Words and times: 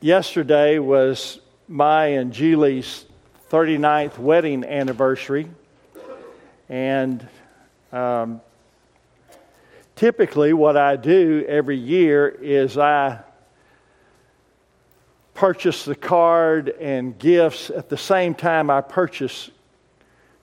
yesterday 0.00 0.78
was 0.78 1.40
my 1.68 2.06
and 2.06 2.32
Julie's 2.32 3.04
39th 3.50 4.18
wedding 4.18 4.64
anniversary. 4.64 5.50
And 6.68 7.26
um, 7.92 8.40
typically, 9.96 10.52
what 10.52 10.76
I 10.76 10.96
do 10.96 11.44
every 11.48 11.76
year 11.76 12.28
is 12.28 12.78
I 12.78 13.20
purchase 15.34 15.84
the 15.84 15.96
card 15.96 16.68
and 16.68 17.18
gifts 17.18 17.70
at 17.70 17.88
the 17.88 17.96
same 17.96 18.34
time 18.34 18.70
I 18.70 18.80
purchase 18.80 19.50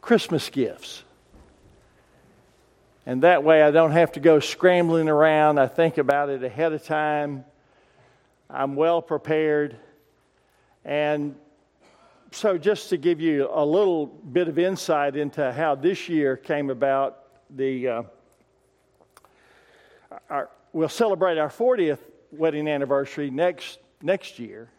Christmas 0.02 0.50
gifts. 0.50 1.04
And 3.06 3.24
that 3.24 3.44
way 3.44 3.64
I 3.64 3.72
don't 3.72 3.92
have 3.92 4.12
to 4.14 4.20
go 4.20 4.40
scrambling 4.40 5.08
around. 5.08 5.60
I 5.60 5.68
think 5.68 5.98
about 5.98 6.30
it 6.30 6.44
ahead 6.44 6.74
of 6.74 6.84
time. 6.84 7.46
I'm 8.50 8.76
well 8.76 9.02
prepared. 9.02 9.76
And 10.86 11.36
so, 12.32 12.58
just 12.58 12.90
to 12.90 12.98
give 12.98 13.20
you 13.20 13.50
a 13.52 13.66
little 13.66 14.06
bit 14.06 14.48
of 14.48 14.58
insight 14.58 15.16
into 15.16 15.52
how 15.52 15.76
this 15.76 16.08
year 16.08 16.38
came 16.38 16.70
about, 16.70 17.24
the 17.50 17.88
uh, 17.88 18.04
our, 20.30 20.50
we'll 20.72 20.90
celebrate 20.90 21.38
our 21.38 21.50
40th 21.50 22.00
wedding 22.32 22.68
anniversary 22.68 23.30
next 23.30 23.80
next 24.02 24.40
year, 24.40 24.70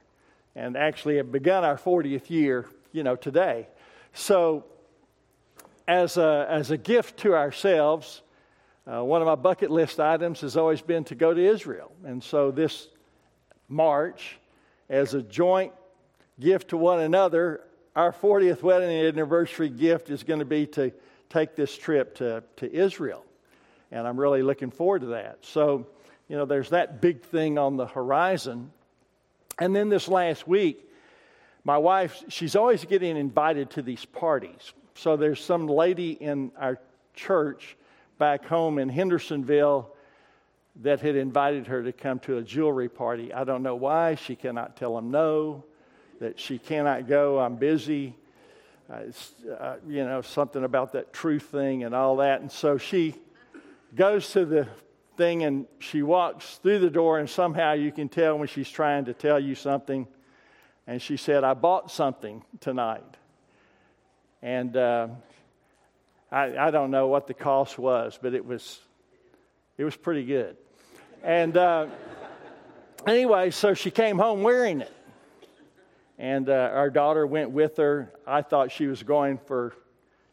and 0.54 0.76
actually 0.76 1.16
have 1.16 1.30
begun 1.30 1.64
our 1.64 1.76
40th 1.76 2.30
year, 2.30 2.66
you 2.92 3.02
know, 3.02 3.16
today. 3.16 3.68
So, 4.14 4.64
as 5.86 6.16
a, 6.16 6.46
as 6.48 6.70
a 6.70 6.76
gift 6.76 7.18
to 7.20 7.34
ourselves, 7.34 8.22
uh, 8.86 9.04
one 9.04 9.20
of 9.20 9.26
my 9.26 9.34
bucket 9.34 9.70
list 9.70 10.00
items 10.00 10.40
has 10.40 10.56
always 10.56 10.80
been 10.80 11.04
to 11.04 11.14
go 11.14 11.34
to 11.34 11.44
Israel. 11.44 11.92
And 12.04 12.22
so 12.22 12.50
this 12.50 12.88
March, 13.68 14.38
as 14.88 15.14
a 15.14 15.22
joint 15.22 15.72
gift 16.40 16.68
to 16.68 16.76
one 16.76 17.00
another, 17.00 17.60
our 17.94 18.12
40th 18.12 18.62
wedding 18.62 18.90
anniversary 18.90 19.68
gift 19.68 20.10
is 20.10 20.22
going 20.22 20.38
to 20.38 20.44
be 20.44 20.66
to 20.66 20.92
take 21.28 21.56
this 21.56 21.76
trip 21.76 22.14
to, 22.16 22.42
to 22.56 22.72
Israel. 22.72 23.24
And 23.90 24.06
I'm 24.06 24.18
really 24.18 24.42
looking 24.42 24.70
forward 24.70 25.00
to 25.00 25.06
that. 25.08 25.38
So, 25.42 25.86
you 26.28 26.36
know, 26.36 26.44
there's 26.44 26.70
that 26.70 27.00
big 27.00 27.22
thing 27.22 27.58
on 27.58 27.76
the 27.76 27.86
horizon. 27.86 28.70
And 29.58 29.74
then 29.74 29.88
this 29.88 30.08
last 30.08 30.46
week, 30.46 30.88
my 31.64 31.76
wife, 31.76 32.22
she's 32.28 32.56
always 32.56 32.84
getting 32.84 33.16
invited 33.16 33.70
to 33.70 33.82
these 33.82 34.04
parties. 34.04 34.72
So 34.94 35.16
there's 35.16 35.42
some 35.42 35.66
lady 35.66 36.12
in 36.12 36.52
our 36.58 36.78
church 37.14 37.76
back 38.18 38.44
home 38.44 38.78
in 38.78 38.88
Hendersonville 38.88 39.94
that 40.82 41.00
had 41.00 41.16
invited 41.16 41.66
her 41.66 41.82
to 41.82 41.92
come 41.92 42.20
to 42.20 42.38
a 42.38 42.42
jewelry 42.42 42.88
party. 42.88 43.32
I 43.32 43.44
don't 43.44 43.62
know 43.62 43.74
why. 43.74 44.14
She 44.14 44.36
cannot 44.36 44.76
tell 44.76 44.94
them 44.94 45.10
no, 45.10 45.64
that 46.20 46.38
she 46.38 46.58
cannot 46.58 47.08
go. 47.08 47.38
I'm 47.38 47.56
busy. 47.56 48.16
Uh, 48.90 49.02
uh, 49.58 49.76
you 49.86 50.04
know, 50.04 50.22
something 50.22 50.64
about 50.64 50.92
that 50.92 51.12
truth 51.12 51.42
thing 51.42 51.84
and 51.84 51.94
all 51.94 52.16
that. 52.16 52.40
And 52.40 52.50
so 52.50 52.78
she 52.78 53.14
goes 53.94 54.30
to 54.32 54.46
the 54.46 54.66
thing 55.18 55.42
and 55.42 55.66
she 55.78 56.02
walks 56.02 56.56
through 56.62 56.78
the 56.78 56.88
door, 56.88 57.18
and 57.18 57.28
somehow 57.28 57.72
you 57.72 57.92
can 57.92 58.08
tell 58.08 58.38
when 58.38 58.48
she's 58.48 58.70
trying 58.70 59.06
to 59.06 59.12
tell 59.12 59.38
you 59.38 59.54
something. 59.54 60.06
And 60.86 61.02
she 61.02 61.18
said, 61.18 61.44
I 61.44 61.52
bought 61.52 61.90
something 61.90 62.42
tonight. 62.60 63.04
And 64.40 64.74
uh, 64.74 65.08
I, 66.30 66.56
I, 66.56 66.70
don't 66.70 66.90
know 66.90 67.08
what 67.08 67.26
the 67.26 67.34
cost 67.34 67.78
was, 67.78 68.18
but 68.22 68.32
it 68.32 68.46
was, 68.46 68.80
it 69.76 69.84
was 69.84 69.96
pretty 69.96 70.24
good. 70.24 70.56
And 71.22 71.56
uh, 71.56 71.86
anyway, 73.06 73.50
so 73.50 73.74
she 73.74 73.90
came 73.90 74.18
home 74.18 74.42
wearing 74.42 74.80
it. 74.80 74.92
And 76.18 76.48
uh, 76.48 76.70
our 76.72 76.90
daughter 76.90 77.26
went 77.26 77.50
with 77.50 77.76
her. 77.76 78.12
I 78.26 78.42
thought 78.42 78.72
she 78.72 78.86
was 78.86 79.02
going 79.02 79.38
for, 79.38 79.74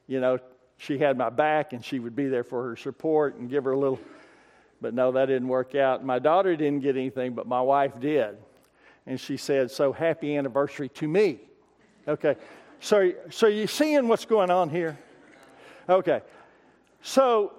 you 0.08 0.20
know, 0.20 0.40
she 0.78 0.98
had 0.98 1.18
my 1.18 1.30
back 1.30 1.74
and 1.74 1.84
she 1.84 2.00
would 2.00 2.16
be 2.16 2.28
there 2.28 2.44
for 2.44 2.64
her 2.70 2.76
support 2.76 3.36
and 3.36 3.50
give 3.50 3.64
her 3.66 3.72
a 3.72 3.80
little. 3.80 4.00
But 4.82 4.94
no, 4.94 5.12
that 5.12 5.28
didn't 5.28 5.48
work 5.48 5.76
out. 5.76 6.04
My 6.04 6.20
daughter 6.20 6.56
didn't 6.56 6.82
get 6.82 6.96
anything, 6.96 7.34
but 7.34 7.48
my 7.48 7.62
wife 7.62 8.00
did. 8.00 8.38
And 9.06 9.20
she 9.20 9.38
said, 9.38 9.72
So 9.72 9.94
happy 9.94 10.36
anniversary 10.36 10.90
to 10.90 11.08
me. 11.08 11.40
Okay. 12.08 12.36
So, 12.80 13.12
so 13.30 13.48
you 13.48 13.68
seeing 13.68 14.08
what's 14.08 14.26
going 14.26 14.52
on 14.52 14.70
here? 14.70 14.98
Okay. 15.88 16.22
So 17.02 17.54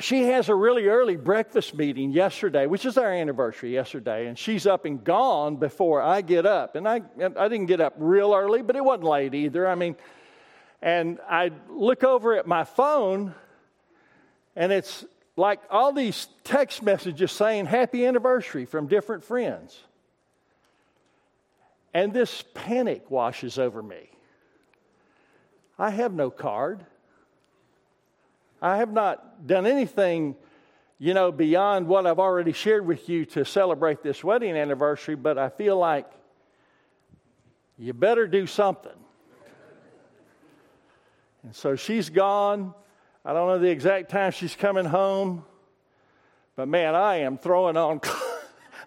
she 0.00 0.24
has 0.24 0.48
a 0.48 0.54
really 0.54 0.86
early 0.86 1.16
breakfast 1.16 1.74
meeting 1.74 2.10
yesterday, 2.10 2.66
which 2.66 2.84
is 2.84 2.98
our 2.98 3.12
anniversary 3.12 3.72
yesterday, 3.72 4.26
and 4.26 4.38
she's 4.38 4.66
up 4.66 4.84
and 4.84 5.02
gone 5.02 5.56
before 5.56 6.02
I 6.02 6.20
get 6.20 6.46
up. 6.46 6.76
And 6.76 6.88
I, 6.88 7.02
I 7.18 7.48
didn't 7.48 7.66
get 7.66 7.80
up 7.80 7.94
real 7.96 8.34
early, 8.34 8.62
but 8.62 8.76
it 8.76 8.84
wasn't 8.84 9.04
late 9.04 9.34
either. 9.34 9.66
I 9.66 9.74
mean, 9.74 9.96
and 10.82 11.18
I 11.28 11.50
look 11.68 12.04
over 12.04 12.36
at 12.36 12.46
my 12.46 12.64
phone, 12.64 13.34
and 14.54 14.72
it's 14.72 15.04
like 15.36 15.60
all 15.70 15.92
these 15.92 16.28
text 16.44 16.82
messages 16.82 17.32
saying 17.32 17.66
happy 17.66 18.04
anniversary 18.04 18.64
from 18.64 18.86
different 18.86 19.24
friends. 19.24 19.78
And 21.94 22.12
this 22.12 22.44
panic 22.54 23.10
washes 23.10 23.58
over 23.58 23.82
me. 23.82 24.10
I 25.78 25.90
have 25.90 26.12
no 26.12 26.30
card. 26.30 26.84
I 28.60 28.78
have 28.78 28.92
not 28.92 29.46
done 29.46 29.66
anything, 29.66 30.34
you 30.98 31.14
know, 31.14 31.30
beyond 31.30 31.86
what 31.86 32.06
I've 32.06 32.18
already 32.18 32.52
shared 32.52 32.86
with 32.86 33.08
you 33.08 33.24
to 33.26 33.44
celebrate 33.44 34.02
this 34.02 34.24
wedding 34.24 34.56
anniversary, 34.56 35.14
but 35.14 35.38
I 35.38 35.48
feel 35.48 35.76
like 35.76 36.10
you 37.78 37.92
better 37.92 38.26
do 38.26 38.46
something. 38.46 38.92
And 41.44 41.54
so 41.54 41.76
she's 41.76 42.10
gone. 42.10 42.74
I 43.24 43.32
don't 43.32 43.48
know 43.48 43.58
the 43.58 43.70
exact 43.70 44.10
time 44.10 44.32
she's 44.32 44.56
coming 44.56 44.84
home, 44.84 45.44
but 46.56 46.66
man, 46.66 46.94
I 46.94 47.16
am 47.20 47.38
throwing 47.38 47.76
on. 47.76 48.00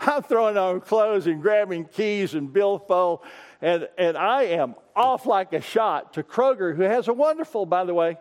I'm 0.01 0.23
throwing 0.23 0.57
on 0.57 0.81
clothes 0.81 1.27
and 1.27 1.41
grabbing 1.41 1.85
keys 1.85 2.33
and 2.33 2.51
billfold, 2.51 3.19
and, 3.61 3.87
and 3.99 4.17
I 4.17 4.43
am 4.43 4.75
off 4.95 5.27
like 5.27 5.53
a 5.53 5.61
shot 5.61 6.13
to 6.15 6.23
Kroger, 6.23 6.75
who 6.75 6.81
has 6.81 7.07
a 7.07 7.13
wonderful, 7.13 7.67
by 7.67 7.85
the 7.85 7.93
way, 7.93 8.17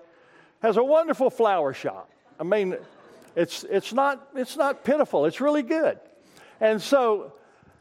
has 0.60 0.76
a 0.76 0.84
wonderful 0.84 1.30
flower 1.30 1.72
shop. 1.72 2.10
I 2.38 2.44
mean, 2.44 2.76
it's, 3.36 3.64
it's, 3.64 3.92
not, 3.92 4.28
it's 4.34 4.56
not 4.56 4.84
pitiful, 4.84 5.26
it's 5.26 5.40
really 5.40 5.62
good. 5.62 5.98
And 6.60 6.80
so 6.80 7.32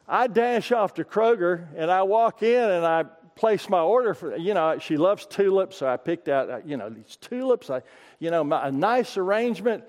I 0.07 0.27
dash 0.27 0.71
off 0.71 0.95
to 0.95 1.03
Kroger 1.03 1.67
and 1.75 1.91
I 1.91 2.03
walk 2.03 2.43
in 2.43 2.69
and 2.69 2.85
I 2.85 3.05
place 3.35 3.69
my 3.69 3.79
order 3.79 4.13
for, 4.13 4.35
you 4.35 4.53
know, 4.53 4.77
she 4.79 4.97
loves 4.97 5.25
tulips, 5.25 5.77
so 5.77 5.87
I 5.87 5.97
picked 5.97 6.27
out, 6.27 6.49
uh, 6.49 6.59
you 6.65 6.75
know, 6.75 6.89
these 6.89 7.17
tulips, 7.21 7.69
I, 7.69 7.81
you 8.19 8.31
know, 8.31 8.43
my, 8.43 8.67
a 8.67 8.71
nice 8.71 9.15
arrangement. 9.17 9.85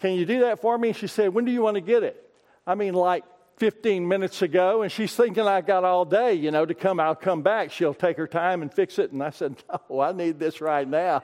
Can 0.00 0.12
you 0.12 0.24
do 0.24 0.40
that 0.40 0.60
for 0.60 0.78
me? 0.78 0.92
She 0.92 1.06
said, 1.06 1.34
When 1.34 1.44
do 1.44 1.52
you 1.52 1.60
want 1.60 1.74
to 1.74 1.80
get 1.80 2.02
it? 2.02 2.30
I 2.66 2.74
mean, 2.74 2.94
like 2.94 3.24
15 3.56 4.06
minutes 4.06 4.40
ago, 4.42 4.82
and 4.82 4.92
she's 4.92 5.14
thinking 5.14 5.46
I 5.46 5.60
got 5.60 5.84
all 5.84 6.04
day, 6.04 6.34
you 6.34 6.50
know, 6.50 6.64
to 6.64 6.74
come. 6.74 7.00
I'll 7.00 7.14
come 7.14 7.42
back. 7.42 7.72
She'll 7.72 7.94
take 7.94 8.16
her 8.16 8.26
time 8.26 8.62
and 8.62 8.72
fix 8.72 8.98
it. 8.98 9.12
And 9.12 9.22
I 9.22 9.30
said, 9.30 9.56
No, 9.90 10.00
I 10.00 10.12
need 10.12 10.38
this 10.38 10.60
right 10.60 10.88
now. 10.88 11.22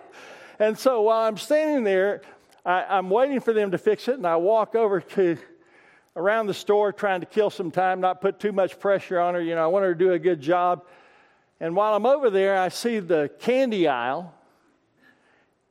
And 0.59 0.79
so 0.79 1.03
while 1.03 1.27
I'm 1.27 1.37
standing 1.37 1.85
there, 1.85 2.23
I, 2.65 2.99
am 2.99 3.11
waiting 3.11 3.41
for 3.41 3.53
them 3.53 3.73
to 3.73 3.79
fix 3.79 4.09
it, 4.09 4.15
and 4.15 4.27
I 4.27 4.37
walk 4.37 4.75
over 4.75 5.01
to 5.01 5.37
around 6.17 6.47
the 6.47 6.55
store 6.55 6.93
trying 6.93 7.21
to 7.21 7.27
kill 7.27 7.51
some 7.51 7.71
time, 7.71 8.01
not 8.01 8.21
put 8.21 8.39
too 8.39 8.53
much 8.53 8.79
pressure 8.79 9.19
on 9.21 9.35
her. 9.35 9.43
You 9.43 9.55
know, 9.55 9.65
I 9.65 9.67
want 9.67 9.85
her 9.85 9.95
to 9.95 9.99
do 9.99 10.13
a 10.13 10.19
good 10.19 10.41
job. 10.41 10.85
And 11.61 11.75
while 11.75 11.95
I'm 11.95 12.07
over 12.07 12.31
there, 12.31 12.59
I 12.59 12.69
see 12.69 13.01
the 13.01 13.31
candy 13.41 13.89
aisle, 13.89 14.33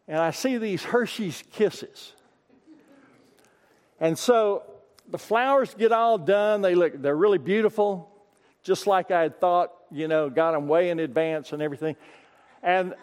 and 0.07 0.17
I 0.17 0.31
see 0.31 0.57
these 0.57 0.83
Hershey's 0.83 1.43
Kisses. 1.51 2.13
And 3.99 4.17
so 4.17 4.63
the 5.09 5.17
flowers 5.17 5.73
get 5.73 5.91
all 5.91 6.17
done. 6.17 6.61
They 6.61 6.75
look, 6.75 7.01
they're 7.01 7.15
really 7.15 7.37
beautiful, 7.37 8.11
just 8.63 8.85
like 8.85 9.11
I 9.11 9.21
had 9.21 9.39
thought, 9.39 9.71
you 9.91 10.07
know, 10.07 10.29
got 10.29 10.51
them 10.51 10.67
way 10.67 10.89
in 10.89 10.99
advance 10.99 11.53
and 11.53 11.61
everything. 11.61 11.95
And, 12.61 12.95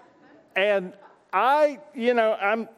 and 0.54 0.92
I, 1.32 1.78
you 1.94 2.14
know, 2.14 2.34
I'm, 2.34 2.68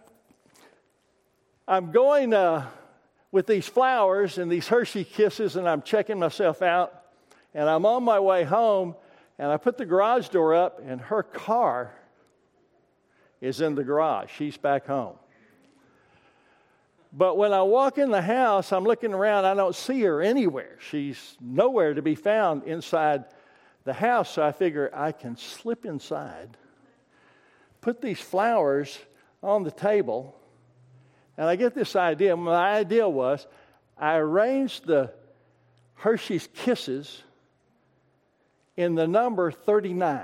I'm 1.66 1.90
going 1.92 2.34
uh, 2.34 2.66
with 3.30 3.46
these 3.46 3.66
flowers 3.66 4.38
and 4.38 4.50
these 4.50 4.68
Hershey 4.68 5.04
kisses, 5.04 5.56
and 5.56 5.68
I'm 5.68 5.82
checking 5.82 6.18
myself 6.18 6.62
out, 6.62 7.02
and 7.54 7.68
I'm 7.68 7.86
on 7.86 8.02
my 8.02 8.20
way 8.20 8.44
home, 8.44 8.94
and 9.38 9.50
I 9.50 9.56
put 9.56 9.78
the 9.78 9.86
garage 9.86 10.28
door 10.28 10.54
up, 10.54 10.80
and 10.86 11.00
her 11.00 11.22
car 11.22 11.92
is 13.40 13.60
in 13.60 13.74
the 13.74 13.84
garage. 13.84 14.30
She's 14.36 14.56
back 14.56 14.86
home. 14.86 15.16
But 17.12 17.36
when 17.36 17.52
I 17.52 17.62
walk 17.62 17.98
in 17.98 18.10
the 18.10 18.22
house, 18.22 18.72
I'm 18.72 18.84
looking 18.84 19.12
around, 19.12 19.44
I 19.44 19.54
don't 19.54 19.74
see 19.74 20.00
her 20.02 20.22
anywhere. 20.22 20.78
She's 20.80 21.36
nowhere 21.40 21.92
to 21.92 22.00
be 22.00 22.14
found 22.14 22.64
inside 22.64 23.24
the 23.84 23.92
house. 23.92 24.30
So 24.30 24.42
I 24.42 24.52
figure 24.52 24.90
I 24.94 25.12
can 25.12 25.36
slip 25.36 25.84
inside, 25.84 26.56
put 27.82 28.00
these 28.00 28.20
flowers 28.20 28.98
on 29.42 29.64
the 29.64 29.70
table, 29.70 30.34
and 31.36 31.46
I 31.46 31.56
get 31.56 31.74
this 31.74 31.94
idea. 31.94 32.34
My 32.36 32.72
idea 32.72 33.06
was 33.06 33.46
I 33.98 34.16
arranged 34.16 34.86
the 34.86 35.12
Hershey's 35.94 36.48
Kisses 36.54 37.22
in 38.76 38.94
the 38.94 39.06
number 39.06 39.50
39. 39.50 40.22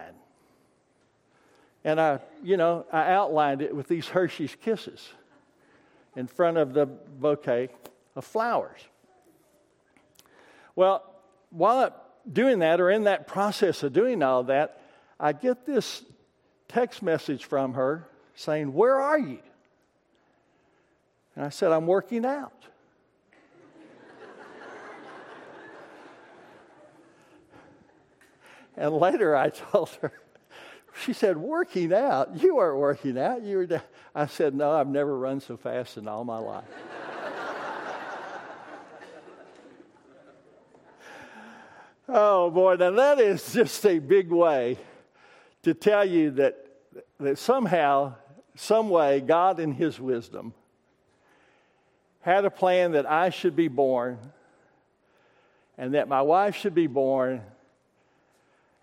And 1.85 2.01
I, 2.01 2.21
you 2.43 2.57
know, 2.57 2.87
I 2.93 3.13
outlined 3.13 3.63
it 3.63 3.75
with 3.75 3.89
these 3.89 4.09
Hershey's 4.09 4.55
Kisses 4.55 5.09
in 6.17 6.27
front 6.27 6.57
of 6.59 6.75
the 6.75 6.87
bouquet 6.87 7.69
of 8.17 8.25
flowers. 8.25 8.81
Well, 10.75 11.05
while 11.51 11.95
doing 12.31 12.61
that, 12.61 12.81
or 12.81 12.91
in 12.91 13.05
that 13.05 13.27
process 13.27 13.83
of 13.83 13.93
doing 13.93 14.23
all 14.23 14.45
that, 14.45 14.81
I 15.19 15.33
get 15.33 15.67
this 15.67 16.05
text 16.69 17.03
message 17.03 17.45
from 17.45 17.75
her 17.75 18.07
saying, 18.35 18.73
Where 18.73 19.01
are 19.01 19.19
you? 19.19 19.41
And 21.35 21.45
I 21.45 21.49
said, 21.49 21.73
I'm 21.73 21.87
working 21.87 22.25
out. 22.25 22.53
and 28.77 28.95
later 28.95 29.35
I 29.35 29.51
told 29.51 29.91
her, 30.03 30.13
she 31.05 31.13
said, 31.13 31.37
Working 31.37 31.93
out? 31.93 32.41
You 32.43 32.57
weren't 32.57 32.79
working 32.79 33.19
out. 33.19 33.43
You 33.43 33.59
were. 33.59 33.83
I 34.15 34.27
said, 34.27 34.55
No, 34.55 34.71
I've 34.73 34.89
never 34.89 35.19
run 35.19 35.41
so 35.41 35.57
fast 35.57 35.97
in 35.97 36.07
all 36.07 36.25
my 36.25 36.39
life. 36.39 36.65
oh, 42.09 42.51
boy, 42.51 42.77
now 42.77 42.91
that 42.91 43.21
is 43.21 43.53
just 43.53 43.85
a 43.87 43.99
big 43.99 44.31
way 44.31 44.79
to 45.69 45.75
tell 45.75 46.05
you 46.05 46.31
that, 46.31 46.57
that 47.21 47.37
somehow, 47.37 48.15
some 48.55 48.89
way, 48.89 49.21
God 49.21 49.61
in 49.61 49.73
His 49.73 50.01
wisdom 50.01 50.55
had 52.21 52.47
a 52.47 52.51
plan 52.51 52.93
that 52.93 53.05
I 53.05 53.29
should 53.29 53.55
be 53.55 53.69
born 53.69 54.19
and 55.77 55.95
that 55.95 56.09
my 56.09 56.23
wife 56.23 56.57
should 56.57 56.75
be 56.75 56.87
born 56.87 57.43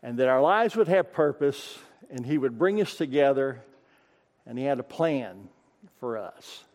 and 0.04 0.20
that 0.20 0.28
our 0.28 0.42
lives 0.42 0.76
would 0.76 0.88
have 0.88 1.12
purpose 1.12 1.80
and 2.12 2.24
He 2.24 2.38
would 2.38 2.60
bring 2.60 2.80
us 2.80 2.96
together 2.96 3.64
and 4.46 4.60
He 4.60 4.66
had 4.66 4.80
a 4.80 4.84
plan 4.84 5.50
for 6.00 6.20
us. 6.20 6.66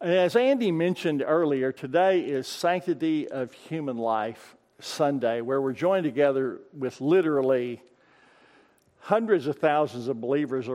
And 0.00 0.10
as 0.10 0.34
Andy 0.34 0.72
mentioned 0.72 1.22
earlier, 1.24 1.70
today 1.70 2.22
is 2.22 2.48
Sanctity 2.48 3.28
of 3.28 3.52
Human 3.52 3.98
Life 3.98 4.56
Sunday, 4.84 5.40
where 5.40 5.60
we're 5.60 5.72
joined 5.72 6.04
together 6.04 6.60
with 6.72 7.00
literally 7.00 7.82
hundreds 8.98 9.46
of 9.46 9.58
thousands 9.58 10.08
of 10.08 10.20
believers 10.20 10.68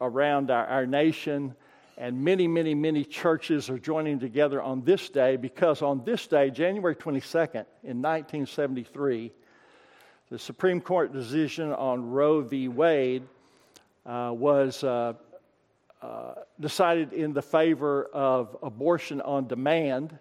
around 0.00 0.50
our, 0.50 0.66
our 0.66 0.86
nation 0.86 1.54
and 2.00 2.18
many, 2.24 2.48
many, 2.48 2.74
many 2.74 3.04
churches 3.04 3.68
are 3.68 3.78
joining 3.78 4.18
together 4.18 4.62
on 4.62 4.82
this 4.84 5.10
day 5.10 5.36
because 5.36 5.82
on 5.82 6.02
this 6.02 6.26
day, 6.26 6.50
January 6.50 6.94
22nd, 6.94 7.66
in 7.84 8.00
1973, 8.00 9.30
the 10.30 10.38
Supreme 10.38 10.80
Court 10.80 11.12
decision 11.12 11.72
on 11.72 12.10
Roe 12.10 12.40
v. 12.40 12.68
Wade 12.68 13.22
uh, 14.06 14.30
was 14.34 14.82
uh, 14.82 15.12
uh, 16.00 16.34
decided 16.58 17.12
in 17.12 17.34
the 17.34 17.42
favor 17.42 18.04
of 18.14 18.56
abortion 18.62 19.20
on 19.20 19.46
demand. 19.46 20.18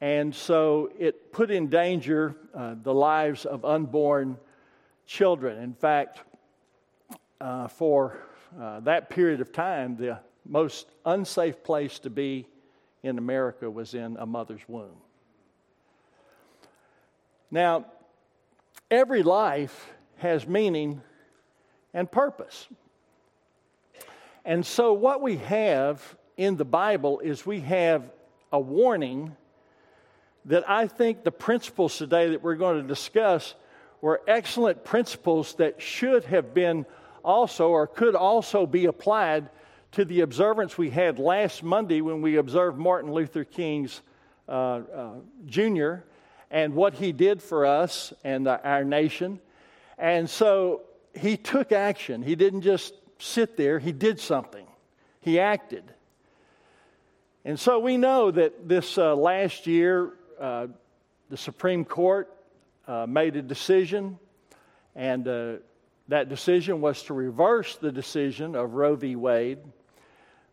And 0.00 0.34
so 0.34 0.90
it 0.98 1.32
put 1.32 1.50
in 1.50 1.68
danger 1.68 2.36
uh, 2.54 2.74
the 2.82 2.92
lives 2.92 3.46
of 3.46 3.64
unborn 3.64 4.36
children. 5.06 5.62
In 5.62 5.72
fact, 5.72 6.20
uh, 7.40 7.68
for 7.68 8.18
uh, 8.60 8.80
that 8.80 9.08
period 9.08 9.40
of 9.40 9.52
time, 9.52 9.96
the 9.96 10.20
most 10.44 10.86
unsafe 11.04 11.62
place 11.62 11.98
to 12.00 12.10
be 12.10 12.46
in 13.02 13.18
America 13.18 13.70
was 13.70 13.94
in 13.94 14.16
a 14.18 14.26
mother's 14.26 14.60
womb. 14.68 14.96
Now, 17.50 17.86
every 18.90 19.22
life 19.22 19.92
has 20.16 20.46
meaning 20.46 21.00
and 21.94 22.10
purpose. 22.10 22.66
And 24.44 24.64
so, 24.64 24.92
what 24.92 25.22
we 25.22 25.36
have 25.38 26.16
in 26.36 26.56
the 26.56 26.64
Bible 26.64 27.20
is 27.20 27.46
we 27.46 27.60
have 27.60 28.10
a 28.52 28.60
warning 28.60 29.36
that 30.46 30.68
I 30.68 30.86
think 30.86 31.24
the 31.24 31.32
principles 31.32 31.98
today 31.98 32.30
that 32.30 32.42
we're 32.42 32.54
going 32.54 32.80
to 32.80 32.86
discuss 32.86 33.54
were 34.00 34.22
excellent 34.28 34.84
principles 34.84 35.54
that 35.54 35.82
should 35.82 36.24
have 36.24 36.54
been 36.54 36.86
also 37.24 37.68
or 37.68 37.86
could 37.86 38.14
also 38.14 38.66
be 38.66 38.86
applied 38.86 39.50
to 39.92 40.04
the 40.04 40.20
observance 40.20 40.78
we 40.78 40.90
had 40.90 41.18
last 41.18 41.62
Monday 41.62 42.00
when 42.00 42.22
we 42.22 42.36
observed 42.36 42.78
Martin 42.78 43.12
Luther 43.12 43.44
King's 43.44 44.00
uh, 44.48 44.52
uh, 44.52 45.10
Jr. 45.46 45.94
and 46.50 46.74
what 46.74 46.94
he 46.94 47.10
did 47.12 47.42
for 47.42 47.66
us 47.66 48.12
and 48.22 48.46
uh, 48.46 48.58
our 48.62 48.84
nation. 48.84 49.40
And 49.98 50.30
so 50.30 50.82
he 51.14 51.36
took 51.36 51.72
action. 51.72 52.22
He 52.22 52.36
didn't 52.36 52.62
just 52.62 52.94
sit 53.18 53.56
there, 53.56 53.78
he 53.78 53.92
did 53.92 54.20
something, 54.20 54.66
he 55.20 55.40
acted. 55.40 55.84
And 57.44 57.58
so 57.58 57.78
we 57.78 57.96
know 57.96 58.30
that 58.30 58.68
this 58.68 58.98
uh, 58.98 59.16
last 59.16 59.66
year, 59.66 60.12
uh, 60.40 60.66
the 61.30 61.36
Supreme 61.36 61.84
Court 61.84 62.32
uh, 62.86 63.06
made 63.06 63.36
a 63.36 63.42
decision, 63.42 64.18
and 64.94 65.24
that 66.08 66.28
decision 66.28 66.80
was 66.80 67.02
to 67.04 67.14
reverse 67.14 67.76
the 67.76 67.92
decision 67.92 68.54
of 68.54 68.74
Roe 68.74 68.96
v. 68.96 69.16
Wade 69.16 69.58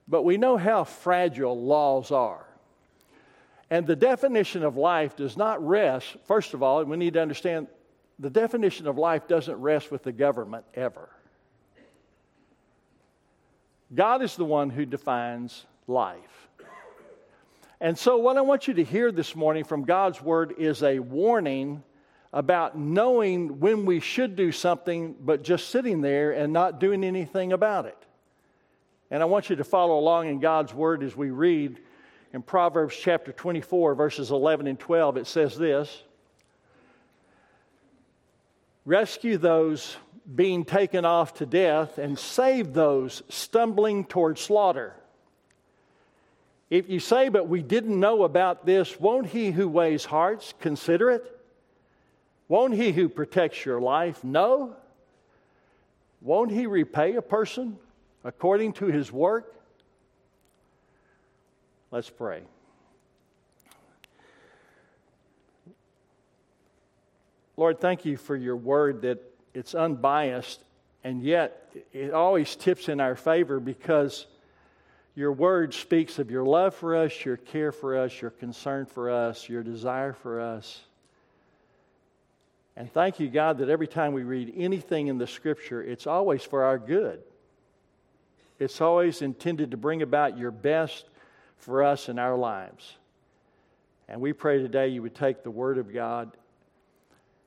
but 0.07 0.23
we 0.23 0.37
know 0.37 0.57
how 0.57 0.83
fragile 0.83 1.59
laws 1.59 2.11
are. 2.11 2.45
And 3.69 3.87
the 3.87 3.95
definition 3.95 4.63
of 4.63 4.77
life 4.77 5.15
does 5.15 5.37
not 5.37 5.65
rest, 5.65 6.17
first 6.25 6.53
of 6.53 6.61
all, 6.61 6.83
we 6.83 6.97
need 6.97 7.13
to 7.13 7.21
understand 7.21 7.67
the 8.19 8.29
definition 8.29 8.87
of 8.87 8.97
life 8.97 9.27
doesn't 9.27 9.55
rest 9.55 9.89
with 9.89 10.03
the 10.03 10.11
government 10.11 10.65
ever. 10.75 11.09
God 13.93 14.21
is 14.21 14.35
the 14.35 14.45
one 14.45 14.69
who 14.69 14.85
defines 14.85 15.65
life. 15.87 16.49
And 17.83 17.97
so, 17.97 18.15
what 18.15 18.37
I 18.37 18.41
want 18.41 18.69
you 18.69 18.75
to 18.75 18.83
hear 18.85 19.11
this 19.11 19.35
morning 19.35 19.65
from 19.65 19.83
God's 19.83 20.21
Word 20.21 20.53
is 20.57 20.81
a 20.83 20.99
warning 20.99 21.83
about 22.31 22.77
knowing 22.77 23.59
when 23.59 23.85
we 23.85 23.99
should 23.99 24.37
do 24.37 24.53
something, 24.53 25.17
but 25.19 25.43
just 25.43 25.67
sitting 25.67 25.99
there 25.99 26.31
and 26.31 26.53
not 26.53 26.79
doing 26.79 27.03
anything 27.03 27.51
about 27.51 27.85
it. 27.85 27.97
And 29.11 29.21
I 29.21 29.25
want 29.25 29.49
you 29.49 29.57
to 29.57 29.65
follow 29.65 29.99
along 29.99 30.29
in 30.29 30.39
God's 30.39 30.73
word 30.73 31.03
as 31.03 31.13
we 31.13 31.29
read 31.29 31.77
in 32.31 32.41
Proverbs 32.41 32.95
chapter 32.95 33.33
24, 33.33 33.95
verses 33.95 34.31
11 34.31 34.65
and 34.67 34.79
12. 34.79 35.17
It 35.17 35.27
says 35.27 35.57
this 35.57 36.03
Rescue 38.85 39.37
those 39.37 39.97
being 40.33 40.63
taken 40.63 41.03
off 41.03 41.33
to 41.33 41.45
death 41.45 41.97
and 41.97 42.17
save 42.17 42.71
those 42.71 43.23
stumbling 43.27 44.05
toward 44.05 44.39
slaughter. 44.39 44.95
If 46.73 46.89
you 46.89 46.99
say, 46.99 47.29
But 47.29 47.47
we 47.47 47.61
didn't 47.61 47.99
know 47.99 48.23
about 48.23 48.65
this, 48.65 48.99
won't 48.99 49.27
he 49.27 49.51
who 49.51 49.69
weighs 49.69 50.05
hearts 50.05 50.55
consider 50.59 51.11
it? 51.11 51.39
Won't 52.47 52.73
he 52.73 52.91
who 52.91 53.09
protects 53.09 53.63
your 53.63 53.79
life 53.79 54.23
know? 54.23 54.75
Won't 56.19 56.49
he 56.49 56.65
repay 56.65 57.13
a 57.13 57.21
person 57.21 57.77
according 58.23 58.73
to 58.73 58.87
his 58.87 59.11
work? 59.11 59.53
Let's 61.91 62.09
pray. 62.09 62.41
Lord, 67.55 67.81
thank 67.81 68.03
you 68.03 68.17
for 68.17 68.35
your 68.35 68.55
word 68.55 69.03
that 69.03 69.19
it's 69.53 69.75
unbiased 69.75 70.63
and 71.03 71.21
yet 71.21 71.71
it 71.93 72.13
always 72.13 72.55
tips 72.55 72.89
in 72.89 72.99
our 72.99 73.15
favor 73.15 73.59
because 73.59 74.25
your 75.15 75.31
word 75.31 75.73
speaks 75.73 76.17
of 76.19 76.31
your 76.31 76.45
love 76.45 76.73
for 76.73 76.95
us, 76.95 77.23
your 77.23 77.37
care 77.37 77.71
for 77.71 77.97
us, 77.97 78.21
your 78.21 78.31
concern 78.31 78.85
for 78.85 79.11
us, 79.11 79.47
your 79.47 79.63
desire 79.63 80.13
for 80.13 80.41
us. 80.41 80.81
And 82.75 82.91
thank 82.91 83.19
you, 83.19 83.29
God, 83.29 83.59
that 83.59 83.69
every 83.69 83.87
time 83.87 84.13
we 84.13 84.23
read 84.23 84.53
anything 84.57 85.07
in 85.07 85.19
the 85.19 85.27
scripture, 85.27 85.83
it's 85.83 86.07
always 86.07 86.43
for 86.43 86.63
our 86.63 86.79
good. 86.79 87.21
It's 88.57 88.81
always 88.81 89.21
intended 89.21 89.71
to 89.71 89.77
bring 89.77 90.01
about 90.01 90.37
your 90.37 90.51
best 90.51 91.05
for 91.57 91.83
us 91.83 92.09
in 92.09 92.17
our 92.17 92.37
lives. 92.37 92.97
And 94.07 94.19
we 94.21 94.33
pray 94.33 94.59
today 94.59 94.89
you 94.89 95.01
would 95.03 95.15
take 95.15 95.43
the 95.43 95.51
Word 95.51 95.77
of 95.77 95.93
God 95.93 96.35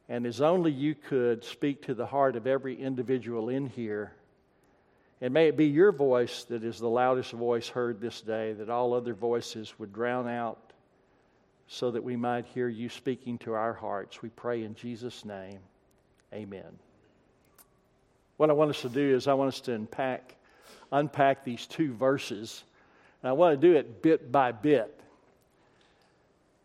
and 0.09 0.25
as 0.25 0.41
only 0.41 0.71
you 0.71 0.95
could 0.95 1.43
speak 1.43 1.87
to 1.87 1.95
the 1.95 2.07
heart 2.07 2.37
of 2.37 2.47
every 2.47 2.81
individual 2.81 3.49
in 3.49 3.67
here. 3.67 4.13
And 5.21 5.33
may 5.33 5.49
it 5.49 5.57
be 5.57 5.67
your 5.67 5.93
voice 5.93 6.45
that 6.45 6.63
is 6.63 6.79
the 6.79 6.89
loudest 6.89 7.33
voice 7.33 7.69
heard 7.69 8.01
this 8.01 8.21
day, 8.21 8.53
that 8.55 8.69
all 8.69 8.93
other 8.93 9.15
voices 9.15 9.79
would 9.79 9.93
drown 9.93 10.29
out 10.29 10.73
so 11.69 11.91
that 11.91 12.05
we 12.05 12.17
might 12.17 12.45
hear 12.47 12.69
you 12.69 12.89
speaking 12.89 13.39
to 13.39 13.55
our 13.55 13.73
hearts. 13.73 14.23
We 14.23 14.29
pray 14.29 14.63
in 14.63 14.75
Jesus' 14.75 15.25
name. 15.25 15.59
Amen. 16.33 16.79
What 18.37 18.51
I 18.51 18.53
want 18.53 18.71
us 18.71 18.83
to 18.83 18.89
do 18.89 19.15
is, 19.15 19.27
I 19.27 19.35
want 19.35 19.49
us 19.49 19.61
to 19.63 19.73
unpack 19.73 20.37
unpack 20.93 21.45
these 21.45 21.67
two 21.67 21.93
verses. 21.93 22.65
And 23.23 23.31
I 23.31 23.33
want 23.33 23.61
to 23.61 23.67
do 23.67 23.77
it 23.77 24.03
bit 24.03 24.31
by 24.31 24.53
bit. 24.53 24.93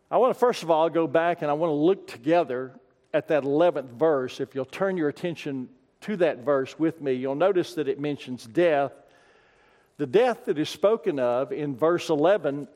I 0.09 0.17
want 0.17 0.33
to, 0.33 0.39
first 0.39 0.63
of 0.63 0.69
all, 0.69 0.89
go 0.89 1.07
back 1.07 1.41
and 1.41 1.49
I 1.49 1.53
want 1.53 1.69
to 1.69 1.75
look 1.75 2.07
together 2.07 2.73
at 3.13 3.27
that 3.29 3.43
11th 3.43 3.89
verse, 3.89 4.39
if 4.39 4.55
you'll 4.55 4.65
turn 4.65 4.95
your 4.95 5.09
attention 5.09 5.69
to 6.01 6.17
that 6.17 6.39
verse 6.39 6.77
with 6.77 7.01
me, 7.01 7.13
you'll 7.13 7.35
notice 7.35 7.75
that 7.75 7.87
it 7.87 7.99
mentions 7.99 8.45
death. 8.45 8.91
The 9.97 10.07
death 10.07 10.45
that 10.45 10.57
is 10.57 10.69
spoken 10.69 11.19
of 11.19 11.51
in 11.51 11.75
verse 11.75 12.09
11, 12.09 12.67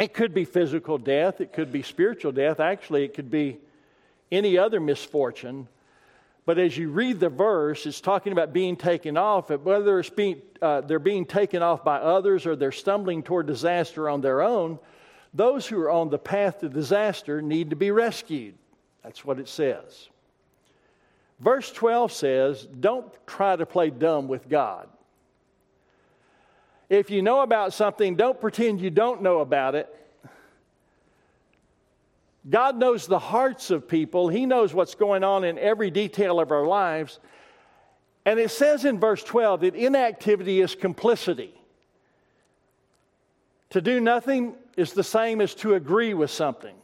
it 0.00 0.14
could 0.14 0.32
be 0.32 0.44
physical 0.44 0.98
death, 0.98 1.40
it 1.40 1.52
could 1.52 1.72
be 1.72 1.82
spiritual 1.82 2.32
death. 2.32 2.60
Actually, 2.60 3.04
it 3.04 3.14
could 3.14 3.30
be 3.30 3.58
any 4.30 4.56
other 4.58 4.80
misfortune. 4.80 5.68
But 6.46 6.58
as 6.58 6.78
you 6.78 6.88
read 6.88 7.20
the 7.20 7.28
verse, 7.28 7.84
it's 7.84 8.00
talking 8.00 8.32
about 8.32 8.54
being 8.54 8.76
taken 8.76 9.16
off. 9.18 9.50
Whether 9.50 9.98
it's 9.98 10.08
being, 10.08 10.40
uh, 10.62 10.80
they're 10.80 10.98
being 10.98 11.26
taken 11.26 11.62
off 11.62 11.84
by 11.84 11.98
others 11.98 12.46
or 12.46 12.56
they're 12.56 12.72
stumbling 12.72 13.22
toward 13.22 13.46
disaster 13.46 14.08
on 14.08 14.22
their 14.22 14.40
own, 14.40 14.78
those 15.34 15.66
who 15.66 15.78
are 15.80 15.90
on 15.90 16.08
the 16.08 16.18
path 16.18 16.60
to 16.60 16.70
disaster 16.70 17.42
need 17.42 17.70
to 17.70 17.76
be 17.76 17.90
rescued. 17.90 18.54
That's 19.02 19.24
what 19.24 19.38
it 19.38 19.48
says. 19.48 20.08
Verse 21.40 21.70
12 21.72 22.12
says, 22.12 22.66
Don't 22.66 23.06
try 23.26 23.56
to 23.56 23.66
play 23.66 23.90
dumb 23.90 24.28
with 24.28 24.48
God. 24.48 24.88
If 26.88 27.10
you 27.10 27.22
know 27.22 27.42
about 27.42 27.72
something, 27.72 28.16
don't 28.16 28.40
pretend 28.40 28.80
you 28.80 28.90
don't 28.90 29.22
know 29.22 29.40
about 29.40 29.74
it. 29.74 29.94
God 32.48 32.76
knows 32.76 33.06
the 33.06 33.18
hearts 33.18 33.70
of 33.70 33.86
people, 33.86 34.28
He 34.28 34.46
knows 34.46 34.72
what's 34.72 34.94
going 34.94 35.22
on 35.22 35.44
in 35.44 35.58
every 35.58 35.90
detail 35.90 36.40
of 36.40 36.50
our 36.50 36.66
lives. 36.66 37.20
And 38.24 38.38
it 38.38 38.50
says 38.50 38.84
in 38.84 38.98
verse 38.98 39.22
12 39.22 39.60
that 39.60 39.74
inactivity 39.74 40.60
is 40.60 40.74
complicity. 40.74 41.54
To 43.70 43.80
do 43.80 44.00
nothing 44.00 44.54
is 44.76 44.92
the 44.92 45.04
same 45.04 45.40
as 45.40 45.54
to 45.56 45.74
agree 45.74 46.14
with 46.14 46.30
something. 46.30 46.74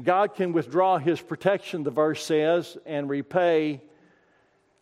God 0.00 0.34
can 0.34 0.52
withdraw 0.52 0.98
his 0.98 1.20
protection, 1.20 1.82
the 1.82 1.90
verse 1.90 2.24
says, 2.24 2.78
and 2.86 3.10
repay 3.10 3.82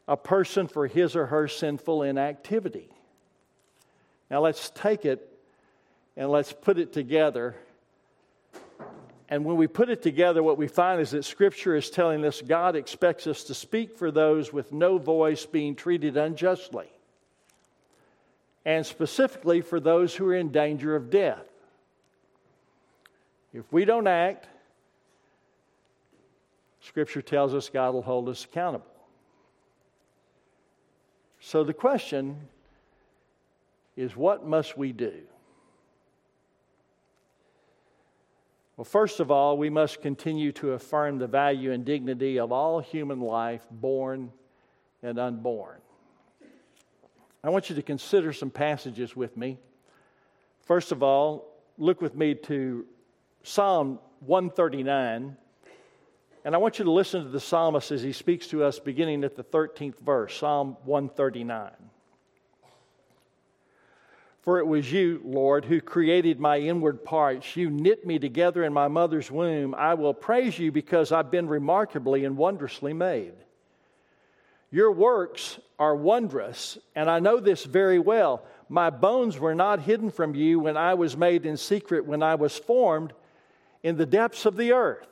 a 0.06 0.16
person 0.16 0.68
for 0.68 0.86
his 0.86 1.16
or 1.16 1.26
her 1.26 1.48
sinful 1.48 2.02
inactivity. 2.02 2.88
Now 4.30 4.40
let's 4.40 4.70
take 4.70 5.04
it 5.04 5.26
and 6.16 6.30
let's 6.30 6.52
put 6.52 6.78
it 6.78 6.92
together. 6.92 7.56
And 9.28 9.44
when 9.44 9.56
we 9.56 9.66
put 9.66 9.88
it 9.88 10.02
together, 10.02 10.42
what 10.42 10.58
we 10.58 10.66
find 10.68 11.00
is 11.00 11.12
that 11.12 11.24
Scripture 11.24 11.76
is 11.76 11.90
telling 11.90 12.24
us 12.24 12.42
God 12.42 12.74
expects 12.76 13.26
us 13.26 13.44
to 13.44 13.54
speak 13.54 13.96
for 13.96 14.10
those 14.10 14.52
with 14.52 14.72
no 14.72 14.98
voice 14.98 15.46
being 15.46 15.76
treated 15.76 16.16
unjustly, 16.16 16.88
and 18.64 18.84
specifically 18.84 19.60
for 19.60 19.78
those 19.78 20.14
who 20.14 20.26
are 20.26 20.34
in 20.34 20.50
danger 20.50 20.96
of 20.96 21.10
death. 21.10 21.46
If 23.52 23.72
we 23.72 23.84
don't 23.84 24.08
act, 24.08 24.48
Scripture 26.80 27.22
tells 27.22 27.54
us 27.54 27.68
God 27.68 27.94
will 27.94 28.02
hold 28.02 28.28
us 28.28 28.44
accountable. 28.44 28.86
So 31.40 31.64
the 31.64 31.74
question 31.74 32.36
is 33.96 34.16
what 34.16 34.46
must 34.46 34.76
we 34.76 34.92
do? 34.92 35.14
Well, 38.76 38.84
first 38.84 39.20
of 39.20 39.30
all, 39.30 39.58
we 39.58 39.68
must 39.68 40.00
continue 40.00 40.52
to 40.52 40.72
affirm 40.72 41.18
the 41.18 41.26
value 41.26 41.72
and 41.72 41.84
dignity 41.84 42.38
of 42.38 42.50
all 42.50 42.80
human 42.80 43.20
life, 43.20 43.66
born 43.70 44.32
and 45.02 45.18
unborn. 45.18 45.80
I 47.44 47.50
want 47.50 47.68
you 47.68 47.76
to 47.76 47.82
consider 47.82 48.32
some 48.32 48.50
passages 48.50 49.14
with 49.14 49.36
me. 49.36 49.58
First 50.62 50.92
of 50.92 51.02
all, 51.02 51.46
look 51.78 52.00
with 52.00 52.14
me 52.14 52.34
to 52.34 52.86
Psalm 53.42 53.98
139. 54.20 55.36
And 56.44 56.54
I 56.54 56.58
want 56.58 56.78
you 56.78 56.86
to 56.86 56.90
listen 56.90 57.22
to 57.22 57.28
the 57.28 57.40
psalmist 57.40 57.90
as 57.90 58.02
he 58.02 58.12
speaks 58.12 58.46
to 58.48 58.64
us 58.64 58.78
beginning 58.78 59.24
at 59.24 59.36
the 59.36 59.44
13th 59.44 59.98
verse, 59.98 60.36
Psalm 60.36 60.76
139. 60.84 61.70
For 64.40 64.58
it 64.58 64.66
was 64.66 64.90
you, 64.90 65.20
Lord, 65.22 65.66
who 65.66 65.82
created 65.82 66.40
my 66.40 66.58
inward 66.58 67.04
parts. 67.04 67.56
You 67.56 67.68
knit 67.68 68.06
me 68.06 68.18
together 68.18 68.64
in 68.64 68.72
my 68.72 68.88
mother's 68.88 69.30
womb. 69.30 69.74
I 69.74 69.92
will 69.94 70.14
praise 70.14 70.58
you 70.58 70.72
because 70.72 71.12
I've 71.12 71.30
been 71.30 71.46
remarkably 71.46 72.24
and 72.24 72.38
wondrously 72.38 72.94
made. 72.94 73.34
Your 74.70 74.92
works 74.92 75.58
are 75.78 75.94
wondrous, 75.94 76.78
and 76.94 77.10
I 77.10 77.18
know 77.18 77.38
this 77.38 77.64
very 77.64 77.98
well. 77.98 78.42
My 78.70 78.88
bones 78.88 79.38
were 79.38 79.54
not 79.54 79.80
hidden 79.80 80.10
from 80.10 80.34
you 80.34 80.60
when 80.60 80.76
I 80.76 80.94
was 80.94 81.18
made 81.18 81.44
in 81.44 81.58
secret, 81.58 82.06
when 82.06 82.22
I 82.22 82.36
was 82.36 82.56
formed 82.56 83.12
in 83.82 83.96
the 83.96 84.06
depths 84.06 84.46
of 84.46 84.56
the 84.56 84.72
earth. 84.72 85.08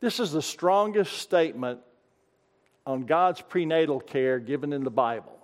This 0.00 0.18
is 0.18 0.32
the 0.32 0.42
strongest 0.42 1.18
statement 1.18 1.80
on 2.86 3.02
God's 3.02 3.40
prenatal 3.42 4.00
care 4.00 4.38
given 4.38 4.72
in 4.72 4.82
the 4.82 4.90
Bible. 4.90 5.38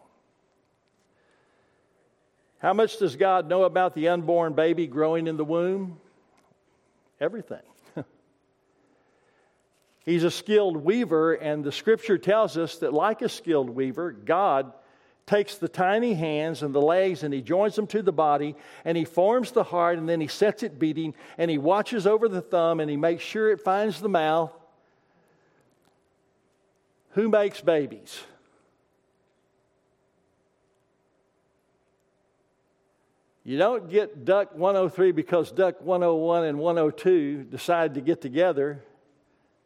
How 2.59 2.73
much 2.73 2.99
does 2.99 3.17
God 3.17 3.49
know 3.49 3.65
about 3.65 3.95
the 3.95 4.09
unborn 4.09 4.55
baby 4.55 4.87
growing 4.87 5.27
in 5.27 5.37
the 5.37 5.45
womb? 5.45 6.01
Everything. 7.21 7.63
He's 10.07 10.25
a 10.25 10.31
skilled 10.31 10.79
weaver, 10.79 11.35
and 11.35 11.63
the 11.63 11.73
scripture 11.73 12.17
tells 12.17 12.57
us 12.57 12.79
that, 12.79 12.95
like 12.95 13.21
a 13.21 13.29
skilled 13.29 13.69
weaver, 13.69 14.11
God 14.11 14.73
takes 15.27 15.57
the 15.57 15.69
tiny 15.69 16.15
hands 16.15 16.63
and 16.63 16.75
the 16.75 16.81
legs 16.81 17.25
and 17.25 17.35
he 17.35 17.43
joins 17.43 17.75
them 17.75 17.87
to 17.89 18.01
the 18.01 18.13
body 18.13 18.55
and 18.85 18.97
he 18.97 19.05
forms 19.05 19.51
the 19.51 19.65
heart 19.65 19.99
and 19.99 20.09
then 20.09 20.21
he 20.21 20.29
sets 20.29 20.63
it 20.63 20.79
beating 20.79 21.15
and 21.37 21.51
he 21.51 21.59
watches 21.59 22.07
over 22.07 22.29
the 22.29 22.41
thumb 22.41 22.79
and 22.79 22.89
he 22.89 22.97
makes 22.97 23.25
sure 23.25 23.51
it 23.51 23.61
finds 23.61 24.01
the 24.01 24.09
mouth. 24.09 24.53
Who 27.11 27.29
makes 27.29 27.61
babies? 27.61 28.21
You 33.43 33.59
don't 33.59 33.89
get 33.89 34.25
Duck 34.25 34.55
103 34.57 35.13
because 35.13 35.53
Duck 35.53 35.81
101 35.81 36.45
and 36.45 36.59
102 36.59 37.45
decide 37.45 37.95
to 37.95 38.01
get 38.01 38.21
together. 38.21 38.83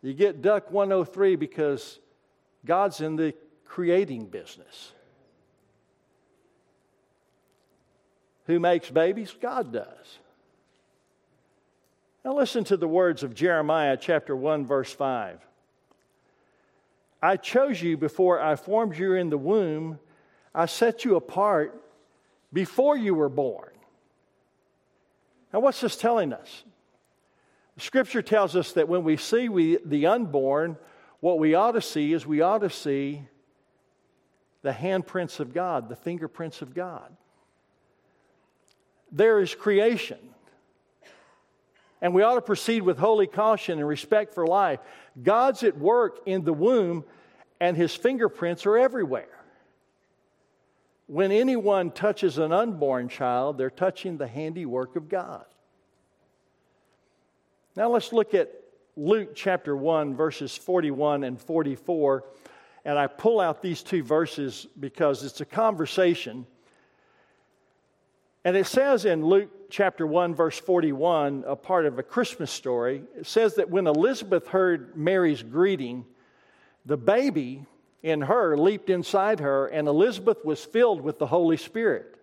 You 0.02 0.12
get 0.14 0.42
Duck 0.42 0.70
103 0.70 1.36
because 1.36 1.98
God's 2.64 3.00
in 3.00 3.16
the 3.16 3.34
creating 3.64 4.26
business. 4.26 4.92
Who 8.50 8.59
makes 8.59 8.90
babies? 8.90 9.33
God 9.40 9.73
does. 9.73 10.19
Now 12.25 12.35
listen 12.35 12.64
to 12.64 12.76
the 12.76 12.88
words 12.88 13.23
of 13.23 13.33
Jeremiah 13.33 13.97
chapter 13.97 14.35
1 14.35 14.66
verse 14.66 14.92
5. 14.92 15.38
I 17.23 17.37
chose 17.37 17.80
you 17.80 17.97
before 17.97 18.40
I 18.40 18.57
formed 18.57 18.99
you 18.99 19.14
in 19.14 19.30
the 19.30 19.38
womb. 19.38 20.00
I 20.52 20.66
set 20.66 21.04
you 21.04 21.14
apart 21.14 21.80
before 22.52 22.97
you 22.97 23.14
were 23.14 23.28
born. 23.28 23.71
Now, 25.52 25.61
what's 25.61 25.80
this 25.80 25.95
telling 25.95 26.33
us? 26.33 26.64
Scripture 27.76 28.21
tells 28.21 28.57
us 28.57 28.73
that 28.73 28.88
when 28.88 29.04
we 29.04 29.16
see 29.16 29.49
we, 29.49 29.78
the 29.85 30.07
unborn, 30.07 30.76
what 31.21 31.38
we 31.38 31.54
ought 31.54 31.73
to 31.73 31.80
see 31.80 32.12
is 32.12 32.26
we 32.26 32.40
ought 32.40 32.62
to 32.62 32.71
see 32.71 33.23
the 34.62 34.73
handprints 34.73 35.38
of 35.38 35.54
God, 35.54 35.88
the 35.88 35.95
fingerprints 35.95 36.62
of 36.62 36.75
God 36.75 37.16
there 39.12 39.40
is 39.40 39.54
creation. 39.54 40.18
And 42.02 42.14
we 42.14 42.22
ought 42.22 42.34
to 42.34 42.42
proceed 42.42 42.82
with 42.82 42.98
holy 42.98 43.26
caution 43.26 43.78
and 43.78 43.86
respect 43.86 44.34
for 44.34 44.46
life. 44.46 44.80
God's 45.22 45.62
at 45.62 45.76
work 45.76 46.20
in 46.26 46.44
the 46.44 46.52
womb, 46.52 47.04
and 47.60 47.76
his 47.76 47.94
fingerprints 47.94 48.64
are 48.64 48.78
everywhere. 48.78 49.28
When 51.06 51.32
anyone 51.32 51.90
touches 51.90 52.38
an 52.38 52.52
unborn 52.52 53.08
child, 53.08 53.58
they're 53.58 53.68
touching 53.68 54.16
the 54.16 54.28
handiwork 54.28 54.96
of 54.96 55.08
God. 55.08 55.44
Now 57.76 57.88
let's 57.88 58.12
look 58.12 58.32
at 58.34 58.50
Luke 58.96 59.34
chapter 59.34 59.76
1, 59.76 60.14
verses 60.14 60.56
41 60.56 61.24
and 61.24 61.40
44. 61.40 62.24
And 62.84 62.98
I 62.98 63.08
pull 63.08 63.40
out 63.40 63.60
these 63.60 63.82
two 63.82 64.02
verses 64.02 64.66
because 64.78 65.24
it's 65.24 65.40
a 65.40 65.44
conversation 65.44 66.46
and 68.44 68.56
it 68.56 68.66
says 68.66 69.04
in 69.04 69.25
Luke 69.25 69.50
chapter 69.70 70.06
1, 70.06 70.35
verse 70.35 70.59
41, 70.59 71.44
a 71.47 71.56
part 71.56 71.87
of 71.87 71.99
a 71.99 72.02
Christmas 72.02 72.50
story, 72.50 73.02
it 73.16 73.26
says 73.26 73.56
that 73.56 73.70
when 73.70 73.87
Elizabeth 73.87 74.49
heard 74.49 74.97
Mary's 74.97 75.42
greeting, 75.42 76.04
the 76.87 76.97
baby 76.97 77.66
in 78.02 78.23
her 78.23 78.56
leaped 78.56 78.88
inside 78.88 79.40
her, 79.40 79.66
and 79.66 79.87
Elizabeth 79.87 80.44
was 80.44 80.64
filled 80.64 81.02
with 81.02 81.18
the 81.18 81.26
Holy 81.26 81.59
Spirit. 81.59 82.16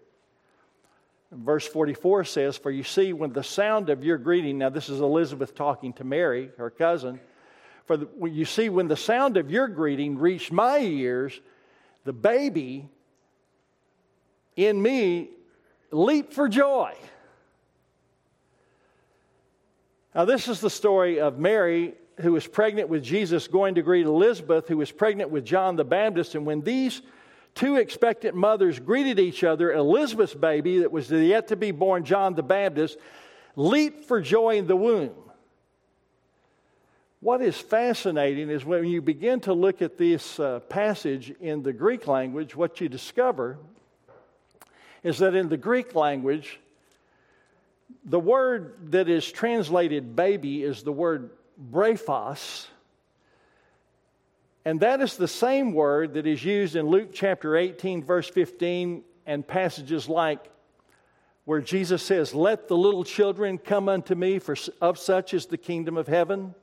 Verse 1.31 1.67
44 1.67 2.23
says, 2.23 2.57
For 2.57 2.71
you 2.71 2.83
see, 2.83 3.13
when 3.13 3.33
the 3.33 3.43
sound 3.43 3.89
of 3.89 4.03
your 4.03 4.17
greeting, 4.17 4.57
now 4.57 4.69
this 4.69 4.89
is 4.89 4.99
Elizabeth 4.99 5.53
talking 5.53 5.93
to 5.93 6.03
Mary, 6.03 6.49
her 6.57 6.69
cousin, 6.69 7.19
for 7.85 7.97
the, 7.97 8.07
you 8.25 8.45
see, 8.45 8.69
when 8.69 8.87
the 8.87 8.97
sound 8.97 9.37
of 9.37 9.51
your 9.51 9.67
greeting 9.67 10.17
reached 10.17 10.51
my 10.51 10.79
ears, 10.79 11.39
the 12.05 12.13
baby 12.13 12.89
in 14.55 14.81
me 14.81 15.29
leap 15.91 16.33
for 16.33 16.47
joy. 16.47 16.93
Now, 20.13 20.25
this 20.25 20.47
is 20.47 20.59
the 20.59 20.69
story 20.69 21.19
of 21.19 21.37
Mary, 21.37 21.93
who 22.21 22.33
was 22.33 22.47
pregnant 22.47 22.89
with 22.89 23.03
Jesus, 23.03 23.47
going 23.47 23.75
to 23.75 23.83
greet 23.83 24.05
Elizabeth, 24.07 24.67
who 24.67 24.77
was 24.77 24.91
pregnant 24.91 25.29
with 25.29 25.45
John 25.45 25.75
the 25.75 25.85
Baptist. 25.85 26.33
And 26.33 26.45
when 26.45 26.61
these 26.61 27.01
two 27.53 27.75
expectant 27.75 28.35
mothers 28.35 28.79
greeted 28.79 29.19
each 29.19 29.43
other, 29.43 29.71
Elizabeth's 29.71 30.33
baby, 30.33 30.79
that 30.79 30.91
was 30.91 31.11
yet 31.11 31.49
to 31.49 31.55
be 31.55 31.71
born, 31.71 32.03
John 32.03 32.33
the 32.33 32.43
Baptist, 32.43 32.97
leaped 33.55 34.05
for 34.05 34.19
joy 34.19 34.57
in 34.57 34.65
the 34.65 34.75
womb. 34.75 35.13
What 37.19 37.41
is 37.41 37.57
fascinating 37.57 38.49
is 38.49 38.63
when 38.63 38.85
you 38.85 39.01
begin 39.01 39.39
to 39.41 39.53
look 39.53 39.81
at 39.81 39.97
this 39.97 40.39
uh, 40.39 40.59
passage 40.61 41.33
in 41.39 41.63
the 41.63 41.73
Greek 41.73 42.07
language, 42.07 42.55
what 42.55 42.79
you 42.79 42.89
discover 42.89 43.57
is 45.07 45.19
that 45.19 45.35
in 45.35 45.47
the 45.47 45.55
Greek 45.55 45.95
language, 45.95 46.59
the 48.03 48.19
word 48.19 48.91
that 48.91 49.07
is 49.07 49.31
translated 49.31 50.17
baby 50.17 50.63
is 50.63 50.83
the 50.83 50.91
word 50.91 51.29
brephos, 51.71 52.67
and 54.65 54.81
that 54.81 54.99
is 54.99 55.15
the 55.15 55.27
same 55.29 55.71
word 55.71 56.15
that 56.15 56.27
is 56.27 56.43
used 56.43 56.75
in 56.75 56.87
Luke 56.87 57.11
chapter 57.13 57.55
18, 57.55 58.03
verse 58.03 58.29
15, 58.29 59.01
and 59.25 59.47
passages 59.47 60.09
like 60.09 60.43
where 61.45 61.61
Jesus 61.61 62.03
says, 62.03 62.35
Let 62.35 62.67
the 62.67 62.75
little 62.75 63.05
children 63.05 63.59
come 63.59 63.87
unto 63.87 64.13
me, 64.13 64.39
for 64.39 64.57
of 64.81 64.97
such 64.97 65.33
is 65.33 65.45
the 65.45 65.57
kingdom 65.57 65.95
of 65.95 66.07
heaven. 66.07 66.53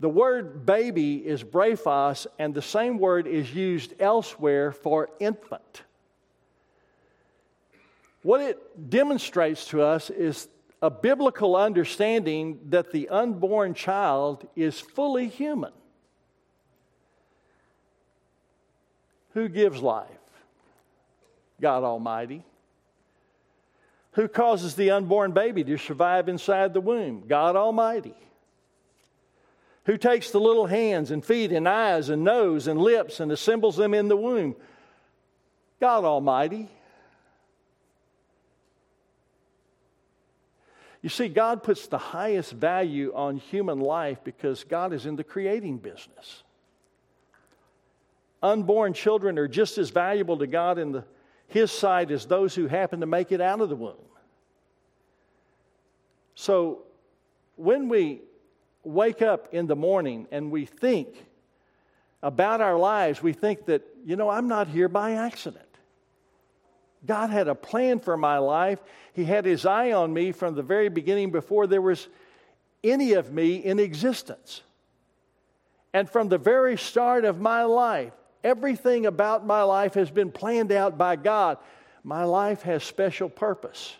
The 0.00 0.08
word 0.08 0.66
baby 0.66 1.24
is 1.24 1.44
brephos, 1.44 2.26
and 2.40 2.54
the 2.54 2.60
same 2.60 2.98
word 2.98 3.28
is 3.28 3.54
used 3.54 3.94
elsewhere 4.00 4.72
for 4.72 5.10
infant. 5.20 5.84
What 8.22 8.40
it 8.40 8.90
demonstrates 8.90 9.66
to 9.66 9.82
us 9.82 10.10
is 10.10 10.48
a 10.82 10.90
biblical 10.90 11.56
understanding 11.56 12.58
that 12.70 12.90
the 12.92 13.08
unborn 13.08 13.74
child 13.74 14.46
is 14.56 14.80
fully 14.80 15.28
human. 15.28 15.72
Who 19.34 19.48
gives 19.48 19.80
life? 19.80 20.08
God 21.60 21.84
Almighty. 21.84 22.44
Who 24.12 24.26
causes 24.26 24.74
the 24.74 24.90
unborn 24.90 25.32
baby 25.32 25.62
to 25.64 25.76
survive 25.78 26.28
inside 26.28 26.74
the 26.74 26.80
womb? 26.80 27.24
God 27.28 27.54
Almighty. 27.56 28.14
Who 29.84 29.96
takes 29.96 30.30
the 30.30 30.40
little 30.40 30.66
hands 30.66 31.10
and 31.10 31.24
feet 31.24 31.52
and 31.52 31.68
eyes 31.68 32.08
and 32.08 32.24
nose 32.24 32.66
and 32.66 32.80
lips 32.80 33.20
and 33.20 33.30
assembles 33.30 33.76
them 33.76 33.94
in 33.94 34.08
the 34.08 34.16
womb? 34.16 34.56
God 35.80 36.04
Almighty. 36.04 36.68
You 41.02 41.08
see, 41.08 41.28
God 41.28 41.62
puts 41.62 41.86
the 41.86 41.98
highest 41.98 42.52
value 42.52 43.12
on 43.14 43.38
human 43.38 43.80
life 43.80 44.18
because 44.22 44.64
God 44.64 44.92
is 44.92 45.06
in 45.06 45.16
the 45.16 45.24
creating 45.24 45.78
business. 45.78 46.42
Unborn 48.42 48.92
children 48.92 49.38
are 49.38 49.48
just 49.48 49.78
as 49.78 49.90
valuable 49.90 50.38
to 50.38 50.46
God 50.46 50.78
in 50.78 50.92
the, 50.92 51.04
His 51.48 51.70
sight 51.70 52.10
as 52.10 52.26
those 52.26 52.54
who 52.54 52.66
happen 52.66 53.00
to 53.00 53.06
make 53.06 53.32
it 53.32 53.40
out 53.40 53.60
of 53.60 53.68
the 53.68 53.76
womb. 53.76 53.96
So, 56.34 56.82
when 57.56 57.88
we 57.88 58.22
wake 58.82 59.20
up 59.20 59.52
in 59.52 59.66
the 59.66 59.76
morning 59.76 60.26
and 60.30 60.50
we 60.50 60.64
think 60.64 61.26
about 62.22 62.60
our 62.60 62.78
lives, 62.78 63.22
we 63.22 63.32
think 63.34 63.66
that, 63.66 63.82
you 64.04 64.16
know, 64.16 64.30
I'm 64.30 64.48
not 64.48 64.68
here 64.68 64.88
by 64.88 65.12
accident. 65.12 65.69
God 67.06 67.30
had 67.30 67.48
a 67.48 67.54
plan 67.54 67.98
for 67.98 68.16
my 68.16 68.38
life. 68.38 68.78
He 69.12 69.24
had 69.24 69.44
His 69.44 69.64
eye 69.64 69.92
on 69.92 70.12
me 70.12 70.32
from 70.32 70.54
the 70.54 70.62
very 70.62 70.88
beginning 70.88 71.30
before 71.30 71.66
there 71.66 71.82
was 71.82 72.08
any 72.84 73.14
of 73.14 73.32
me 73.32 73.56
in 73.56 73.78
existence. 73.78 74.62
And 75.92 76.08
from 76.08 76.28
the 76.28 76.38
very 76.38 76.76
start 76.76 77.24
of 77.24 77.40
my 77.40 77.64
life, 77.64 78.12
everything 78.44 79.06
about 79.06 79.46
my 79.46 79.62
life 79.62 79.94
has 79.94 80.10
been 80.10 80.30
planned 80.30 80.72
out 80.72 80.96
by 80.96 81.16
God. 81.16 81.58
My 82.04 82.24
life 82.24 82.62
has 82.62 82.84
special 82.84 83.28
purpose. 83.28 83.96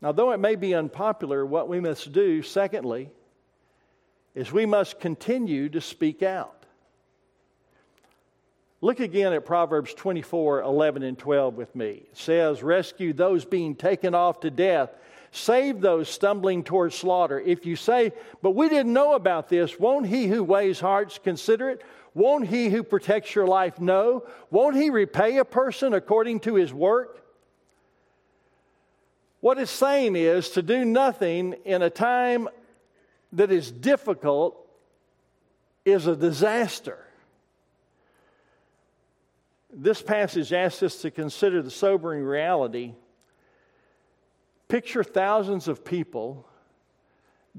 Now, 0.00 0.12
though 0.12 0.32
it 0.32 0.38
may 0.38 0.54
be 0.54 0.74
unpopular, 0.74 1.44
what 1.44 1.68
we 1.68 1.80
must 1.80 2.12
do, 2.12 2.42
secondly, 2.42 3.10
is 4.34 4.52
we 4.52 4.66
must 4.66 5.00
continue 5.00 5.68
to 5.70 5.80
speak 5.80 6.22
out. 6.22 6.55
Look 8.86 9.00
again 9.00 9.32
at 9.32 9.44
Proverbs 9.44 9.92
24 9.94 10.62
11 10.62 11.02
and 11.02 11.18
12 11.18 11.56
with 11.56 11.74
me. 11.74 12.04
It 12.08 12.16
says, 12.16 12.62
Rescue 12.62 13.12
those 13.12 13.44
being 13.44 13.74
taken 13.74 14.14
off 14.14 14.38
to 14.42 14.50
death, 14.52 14.90
save 15.32 15.80
those 15.80 16.08
stumbling 16.08 16.62
toward 16.62 16.92
slaughter. 16.92 17.40
If 17.40 17.66
you 17.66 17.74
say, 17.74 18.12
But 18.42 18.52
we 18.52 18.68
didn't 18.68 18.92
know 18.92 19.14
about 19.14 19.48
this, 19.48 19.76
won't 19.80 20.06
he 20.06 20.28
who 20.28 20.44
weighs 20.44 20.78
hearts 20.78 21.18
consider 21.18 21.68
it? 21.70 21.82
Won't 22.14 22.46
he 22.46 22.68
who 22.68 22.84
protects 22.84 23.34
your 23.34 23.48
life 23.48 23.80
know? 23.80 24.24
Won't 24.52 24.76
he 24.76 24.90
repay 24.90 25.38
a 25.38 25.44
person 25.44 25.92
according 25.92 26.38
to 26.40 26.54
his 26.54 26.72
work? 26.72 27.26
What 29.40 29.58
it's 29.58 29.68
saying 29.68 30.14
is 30.14 30.50
to 30.50 30.62
do 30.62 30.84
nothing 30.84 31.56
in 31.64 31.82
a 31.82 31.90
time 31.90 32.48
that 33.32 33.50
is 33.50 33.68
difficult 33.72 34.64
is 35.84 36.06
a 36.06 36.14
disaster. 36.14 37.05
This 39.78 40.00
passage 40.00 40.54
asks 40.54 40.82
us 40.82 41.02
to 41.02 41.10
consider 41.10 41.60
the 41.60 41.70
sobering 41.70 42.24
reality. 42.24 42.94
Picture 44.68 45.04
thousands 45.04 45.68
of 45.68 45.84
people 45.84 46.48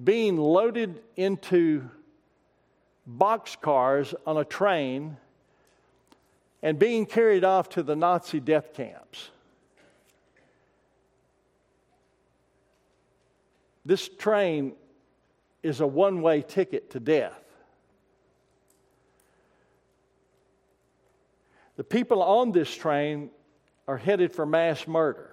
being 0.03 0.36
loaded 0.36 1.03
into 1.15 1.88
boxcars 3.08 4.15
on 4.25 4.38
a 4.38 4.43
train 4.43 5.17
and 6.63 6.80
being 6.80 7.06
carried 7.06 7.43
off 7.43 7.69
to 7.69 7.84
the 7.84 7.95
Nazi 7.95 8.39
death 8.39 8.73
camps. 8.73 9.30
This 13.86 14.10
train 14.10 14.73
is 15.62 15.82
a 15.82 15.88
one 15.88 16.23
way 16.23 16.41
ticket 16.41 16.89
to 16.91 16.99
death. 16.99 17.46
The 21.78 21.84
people 21.84 22.22
on 22.24 22.52
this 22.52 22.74
train 22.74 23.30
are 23.88 23.98
headed 23.98 24.34
for 24.34 24.46
mass 24.46 24.88
murder. 24.88 25.32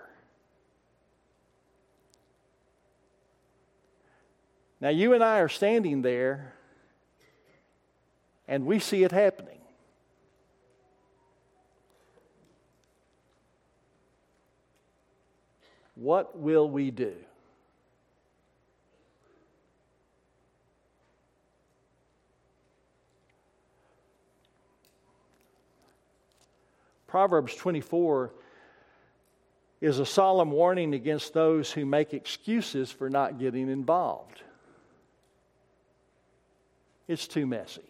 Now, 4.80 4.90
you 4.90 5.14
and 5.14 5.24
I 5.24 5.38
are 5.38 5.48
standing 5.48 6.02
there, 6.02 6.52
and 8.46 8.66
we 8.66 8.78
see 8.78 9.02
it 9.02 9.10
happening. 9.10 9.58
What 15.94 16.38
will 16.38 16.68
we 16.68 16.90
do? 16.90 17.14
Proverbs 27.14 27.54
24 27.54 28.32
is 29.80 30.00
a 30.00 30.04
solemn 30.04 30.50
warning 30.50 30.94
against 30.94 31.32
those 31.32 31.70
who 31.70 31.86
make 31.86 32.12
excuses 32.12 32.90
for 32.90 33.08
not 33.08 33.38
getting 33.38 33.68
involved. 33.70 34.42
It's 37.06 37.28
too 37.28 37.46
messy. 37.46 37.84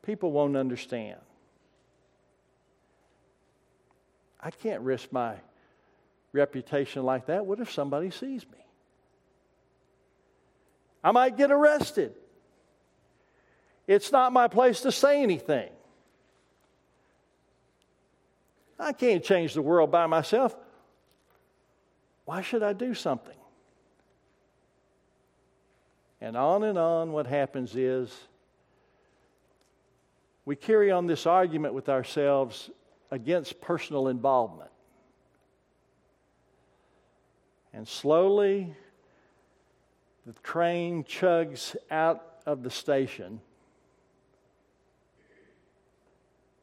People 0.00 0.32
won't 0.32 0.56
understand. 0.56 1.20
I 4.40 4.50
can't 4.50 4.80
risk 4.80 5.12
my 5.12 5.34
reputation 6.32 7.02
like 7.02 7.26
that. 7.26 7.44
What 7.44 7.60
if 7.60 7.70
somebody 7.70 8.08
sees 8.08 8.46
me? 8.50 8.64
I 11.04 11.10
might 11.10 11.36
get 11.36 11.50
arrested. 11.50 12.14
It's 13.86 14.10
not 14.10 14.32
my 14.32 14.48
place 14.48 14.80
to 14.80 14.90
say 14.90 15.22
anything. 15.22 15.68
I 18.78 18.92
can't 18.92 19.24
change 19.24 19.54
the 19.54 19.62
world 19.62 19.90
by 19.90 20.06
myself. 20.06 20.56
Why 22.24 22.42
should 22.42 22.62
I 22.62 22.72
do 22.72 22.94
something? 22.94 23.34
And 26.20 26.36
on 26.36 26.64
and 26.64 26.78
on, 26.78 27.12
what 27.12 27.26
happens 27.26 27.74
is 27.76 28.14
we 30.44 30.56
carry 30.56 30.90
on 30.90 31.06
this 31.06 31.26
argument 31.26 31.74
with 31.74 31.88
ourselves 31.88 32.70
against 33.10 33.60
personal 33.60 34.08
involvement. 34.08 34.70
And 37.72 37.86
slowly, 37.86 38.74
the 40.26 40.32
train 40.42 41.04
chugs 41.04 41.76
out 41.90 42.24
of 42.44 42.62
the 42.62 42.70
station. 42.70 43.40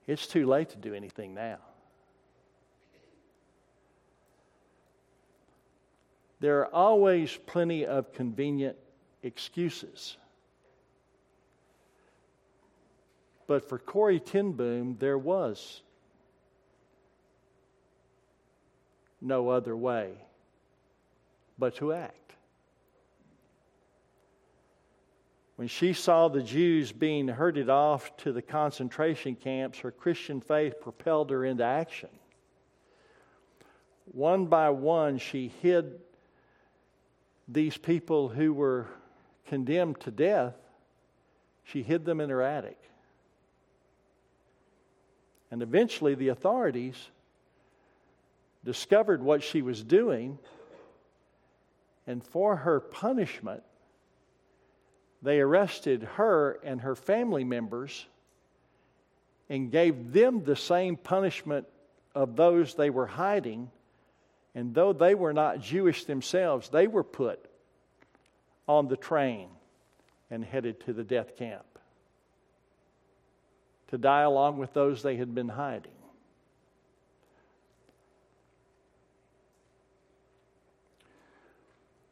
It's 0.07 0.27
too 0.27 0.45
late 0.45 0.69
to 0.69 0.77
do 0.77 0.93
anything 0.93 1.33
now. 1.33 1.57
There 6.45 6.59
are 6.59 6.75
always 6.75 7.35
plenty 7.47 7.87
of 7.87 8.13
convenient 8.13 8.77
excuses. 9.23 10.15
But 13.47 13.67
for 13.67 13.79
Corrie 13.79 14.19
ten 14.19 14.51
Boom, 14.51 14.95
there 14.99 15.17
was 15.17 15.81
no 19.19 19.49
other 19.49 19.75
way 19.75 20.11
but 21.57 21.77
to 21.77 21.93
act. 21.93 22.35
When 25.55 25.67
she 25.67 25.93
saw 25.93 26.27
the 26.27 26.43
Jews 26.43 26.91
being 26.91 27.27
herded 27.27 27.71
off 27.71 28.15
to 28.17 28.31
the 28.31 28.43
concentration 28.43 29.35
camps, 29.35 29.79
her 29.79 29.89
Christian 29.89 30.41
faith 30.41 30.79
propelled 30.79 31.31
her 31.31 31.43
into 31.43 31.63
action. 31.63 32.09
One 34.11 34.45
by 34.45 34.69
one, 34.69 35.17
she 35.17 35.51
hid 35.63 36.01
these 37.47 37.77
people 37.77 38.29
who 38.29 38.53
were 38.53 38.87
condemned 39.47 39.99
to 40.01 40.11
death, 40.11 40.55
she 41.63 41.83
hid 41.83 42.05
them 42.05 42.19
in 42.19 42.29
her 42.29 42.41
attic. 42.41 42.77
And 45.51 45.61
eventually, 45.61 46.15
the 46.15 46.29
authorities 46.29 46.95
discovered 48.63 49.21
what 49.21 49.43
she 49.43 49.61
was 49.61 49.83
doing, 49.83 50.39
and 52.07 52.23
for 52.23 52.55
her 52.57 52.79
punishment, 52.79 53.63
they 55.21 55.39
arrested 55.39 56.03
her 56.15 56.59
and 56.63 56.81
her 56.81 56.95
family 56.95 57.43
members 57.43 58.05
and 59.49 59.71
gave 59.71 60.11
them 60.11 60.43
the 60.43 60.55
same 60.55 60.97
punishment 60.97 61.67
of 62.13 62.35
those 62.35 62.73
they 62.73 62.89
were 62.89 63.05
hiding. 63.05 63.69
And 64.55 64.73
though 64.73 64.93
they 64.93 65.13
were 65.13 65.33
not 65.33 65.59
Jewish 65.59 66.05
themselves, 66.05 66.69
they 66.69 66.87
were 66.87 67.03
put 67.03 67.45
on 68.67 68.87
the 68.87 68.95
train 68.95 69.49
and 70.31 70.43
headed 70.43 70.79
to 70.85 70.93
the 70.93 71.03
death 71.03 71.35
camp 71.35 71.65
to 73.89 73.97
die 73.97 74.21
along 74.21 74.57
with 74.57 74.73
those 74.73 75.03
they 75.03 75.17
had 75.17 75.35
been 75.35 75.49
hiding. 75.49 75.91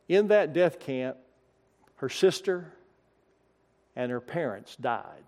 In 0.08 0.28
that 0.28 0.54
death 0.54 0.80
camp, 0.80 1.18
her 1.96 2.10
sister 2.10 2.72
and 3.96 4.12
her 4.12 4.22
parents 4.22 4.76
died. 4.76 5.24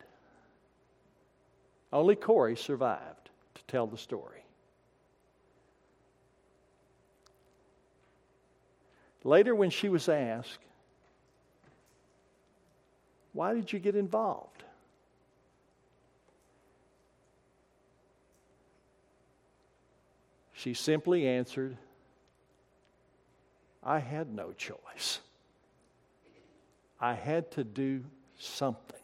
Only 1.91 2.15
Corrie 2.15 2.57
survived 2.57 3.29
to 3.55 3.63
tell 3.63 3.87
the 3.87 3.97
story. 3.97 4.44
Later, 9.25 9.55
when 9.55 9.71
she 9.71 9.89
was 9.89 10.07
asked, 10.07 10.59
Why 13.33 13.55
did 13.55 13.73
you 13.73 13.79
get 13.79 13.95
involved? 13.95 14.63
She 20.53 20.75
simply 20.75 21.27
answered, 21.27 21.75
I 23.83 23.97
had 23.97 24.31
no 24.31 24.53
choice. 24.53 25.19
I 27.01 27.13
had 27.13 27.51
to 27.51 27.63
do 27.63 28.03
something. 28.37 28.99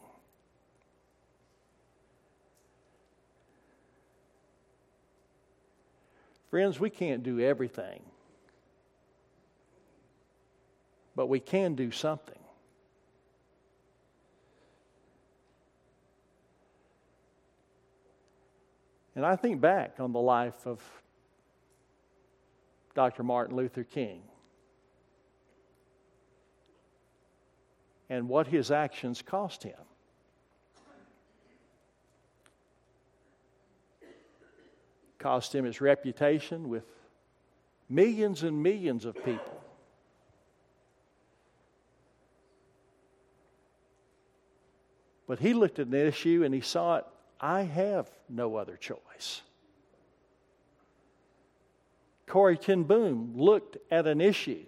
Friends, 6.52 6.80
we 6.80 6.92
can't 6.92 7.24
do 7.24 7.40
everything, 7.40 8.02
but 11.22 11.28
we 11.28 11.40
can 11.40 11.76
do 11.76 11.92
something. 11.92 12.34
And 19.16 19.24
I 19.24 19.36
think 19.36 19.62
back 19.62 20.00
on 20.00 20.14
the 20.14 20.20
life 20.20 20.66
of 20.66 20.82
Dr. 22.96 23.22
Martin 23.22 23.56
Luther 23.56 23.84
King 23.84 24.24
and 28.10 28.28
what 28.28 28.48
his 28.48 28.72
actions 28.72 29.22
cost 29.22 29.62
him. 29.62 29.78
Cost 35.20 35.54
him 35.54 35.66
his 35.66 35.82
reputation 35.82 36.68
with 36.68 36.86
millions 37.88 38.42
and 38.42 38.64
millions 38.64 39.06
of 39.06 39.14
people. 39.24 39.61
But 45.32 45.40
he 45.40 45.54
looked 45.54 45.80
at 45.80 45.88
an 45.88 45.94
issue 45.94 46.44
and 46.44 46.54
he 46.54 46.60
saw 46.60 46.98
it 46.98 47.06
I 47.40 47.62
have 47.62 48.10
no 48.28 48.58
other 48.58 48.76
choice. 48.76 49.42
Corrie 52.28 52.58
ten 52.58 52.84
Boom 52.84 53.32
looked 53.38 53.78
at 53.90 54.08
an 54.08 54.20
issue 54.20 54.66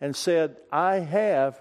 and 0.00 0.14
said, 0.14 0.58
I 0.70 1.00
have 1.00 1.60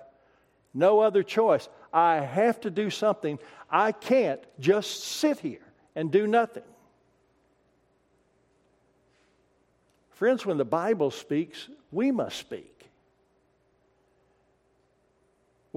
no 0.75 0.99
other 0.99 1.23
choice. 1.23 1.67
I 1.91 2.17
have 2.17 2.61
to 2.61 2.69
do 2.69 2.91
something. 2.91 3.39
I 3.67 3.93
can't 3.93 4.41
just 4.59 5.03
sit 5.03 5.39
here 5.39 5.65
and 5.95 6.11
do 6.11 6.27
nothing. 6.27 6.69
Friends, 10.11 10.45
when 10.45 10.57
the 10.57 10.65
Bible 10.65 11.09
speaks, 11.09 11.67
we 11.91 12.11
must 12.11 12.37
speak. 12.37 12.76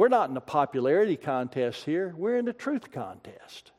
We're 0.00 0.08
not 0.08 0.30
in 0.30 0.36
a 0.38 0.40
popularity 0.40 1.18
contest 1.18 1.84
here, 1.84 2.14
we're 2.16 2.38
in 2.38 2.48
a 2.48 2.54
truth 2.54 2.90
contest. 2.90 3.70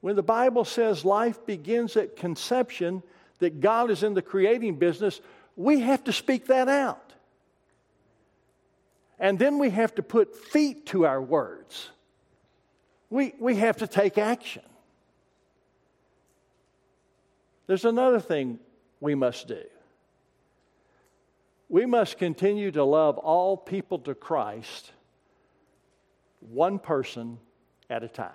When 0.00 0.14
the 0.14 0.22
Bible 0.22 0.64
says 0.64 1.04
life 1.04 1.44
begins 1.46 1.96
at 1.96 2.14
conception, 2.14 3.02
that 3.40 3.58
God 3.58 3.90
is 3.90 4.04
in 4.04 4.14
the 4.14 4.22
creating 4.22 4.76
business, 4.76 5.20
we 5.56 5.80
have 5.80 6.04
to 6.04 6.12
speak 6.12 6.46
that 6.46 6.68
out. 6.68 7.12
And 9.18 9.36
then 9.36 9.58
we 9.58 9.70
have 9.70 9.96
to 9.96 10.02
put 10.04 10.36
feet 10.36 10.86
to 10.86 11.04
our 11.04 11.20
words. 11.20 11.90
We, 13.10 13.34
we 13.40 13.56
have 13.56 13.78
to 13.78 13.88
take 13.88 14.16
action. 14.16 14.62
There's 17.66 17.84
another 17.84 18.20
thing 18.20 18.60
we 19.00 19.16
must 19.16 19.48
do. 19.48 19.64
We 21.68 21.84
must 21.84 22.18
continue 22.18 22.70
to 22.70 22.84
love 22.84 23.18
all 23.18 23.56
people 23.56 23.98
to 24.00 24.14
Christ, 24.14 24.92
one 26.40 26.78
person 26.78 27.38
at 27.90 28.04
a 28.04 28.08
time. 28.08 28.30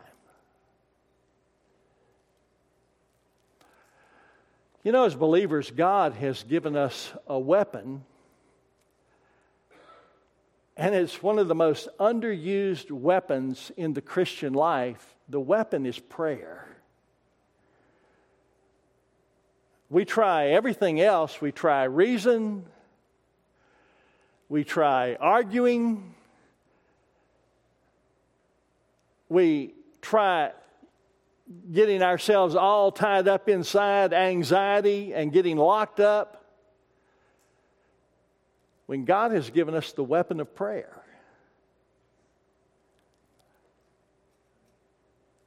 You 4.83 4.91
know, 4.91 5.05
as 5.05 5.15
believers, 5.15 5.71
God 5.71 6.13
has 6.13 6.43
given 6.43 6.75
us 6.75 7.13
a 7.27 7.37
weapon, 7.37 8.03
and 10.75 10.95
it's 10.95 11.21
one 11.21 11.37
of 11.37 11.47
the 11.47 11.55
most 11.55 11.87
underused 11.99 12.89
weapons 12.89 13.71
in 13.77 13.93
the 13.93 14.01
Christian 14.01 14.53
life. 14.53 15.15
The 15.29 15.39
weapon 15.39 15.85
is 15.85 15.99
prayer. 15.99 16.67
We 19.89 20.03
try 20.03 20.47
everything 20.47 20.99
else. 20.99 21.39
We 21.39 21.51
try 21.51 21.83
reason, 21.83 22.65
we 24.51 24.65
try 24.65 25.15
arguing, 25.15 26.13
we 29.29 29.73
try 30.01 30.51
getting 31.71 32.01
ourselves 32.03 32.53
all 32.53 32.91
tied 32.91 33.29
up 33.29 33.47
inside 33.47 34.11
anxiety 34.11 35.13
and 35.13 35.31
getting 35.31 35.55
locked 35.55 36.01
up. 36.01 36.43
When 38.87 39.05
God 39.05 39.31
has 39.31 39.49
given 39.49 39.73
us 39.73 39.93
the 39.93 40.03
weapon 40.03 40.41
of 40.41 40.53
prayer. 40.53 41.01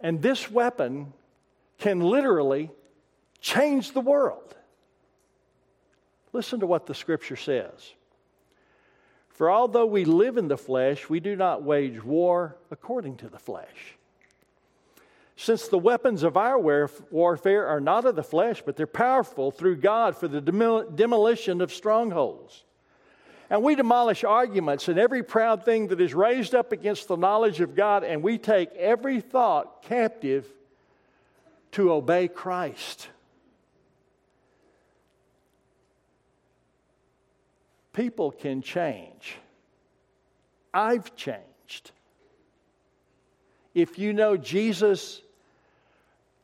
And 0.01 0.23
this 0.23 0.51
weapon 0.51 1.13
can 1.77 2.01
literally 2.01 2.71
change 3.43 3.93
the 3.93 4.01
world. 4.01 4.57
Listen 6.33 6.61
to 6.61 6.67
what 6.67 6.87
the 6.87 6.95
scripture 6.95 7.37
says. 7.37 7.93
For 9.35 9.51
although 9.51 9.87
we 9.87 10.05
live 10.05 10.37
in 10.37 10.49
the 10.49 10.57
flesh, 10.57 11.09
we 11.09 11.21
do 11.21 11.35
not 11.35 11.63
wage 11.65 12.03
war 12.03 12.57
according 12.71 13.17
to 13.17 13.29
the 13.29 13.39
flesh. 13.39 13.97
Since 15.37 15.67
the 15.67 15.79
weapons 15.79 16.23
of 16.23 16.37
our 16.37 16.57
warfare 17.11 17.67
are 17.67 17.81
not 17.81 18.05
of 18.05 18.15
the 18.15 18.23
flesh, 18.23 18.63
but 18.65 18.77
they're 18.77 18.87
powerful 18.87 19.51
through 19.51 19.79
God 19.79 20.17
for 20.17 20.29
the 20.29 20.41
demolition 20.41 21.61
of 21.61 21.73
strongholds. 21.73 22.63
And 23.51 23.65
we 23.65 23.75
demolish 23.75 24.23
arguments 24.23 24.87
and 24.87 24.99
every 24.99 25.25
proud 25.25 25.65
thing 25.65 25.89
that 25.89 26.01
is 26.01 26.15
raised 26.15 26.55
up 26.55 26.71
against 26.71 27.09
the 27.09 27.17
knowledge 27.17 27.61
of 27.61 27.75
God, 27.75 28.05
and 28.05 28.23
we 28.23 28.39
take 28.39 28.73
every 28.75 29.21
thought 29.21 29.83
captive 29.83 30.47
to 31.73 31.93
obey 31.93 32.29
Christ. 32.29 33.09
People 37.95 38.31
can 38.31 38.61
change. 38.61 39.37
I've 40.75 41.17
changed. 41.17 41.93
If 43.75 43.99
you 43.99 44.13
know 44.13 44.37
Jesus, 44.37 45.23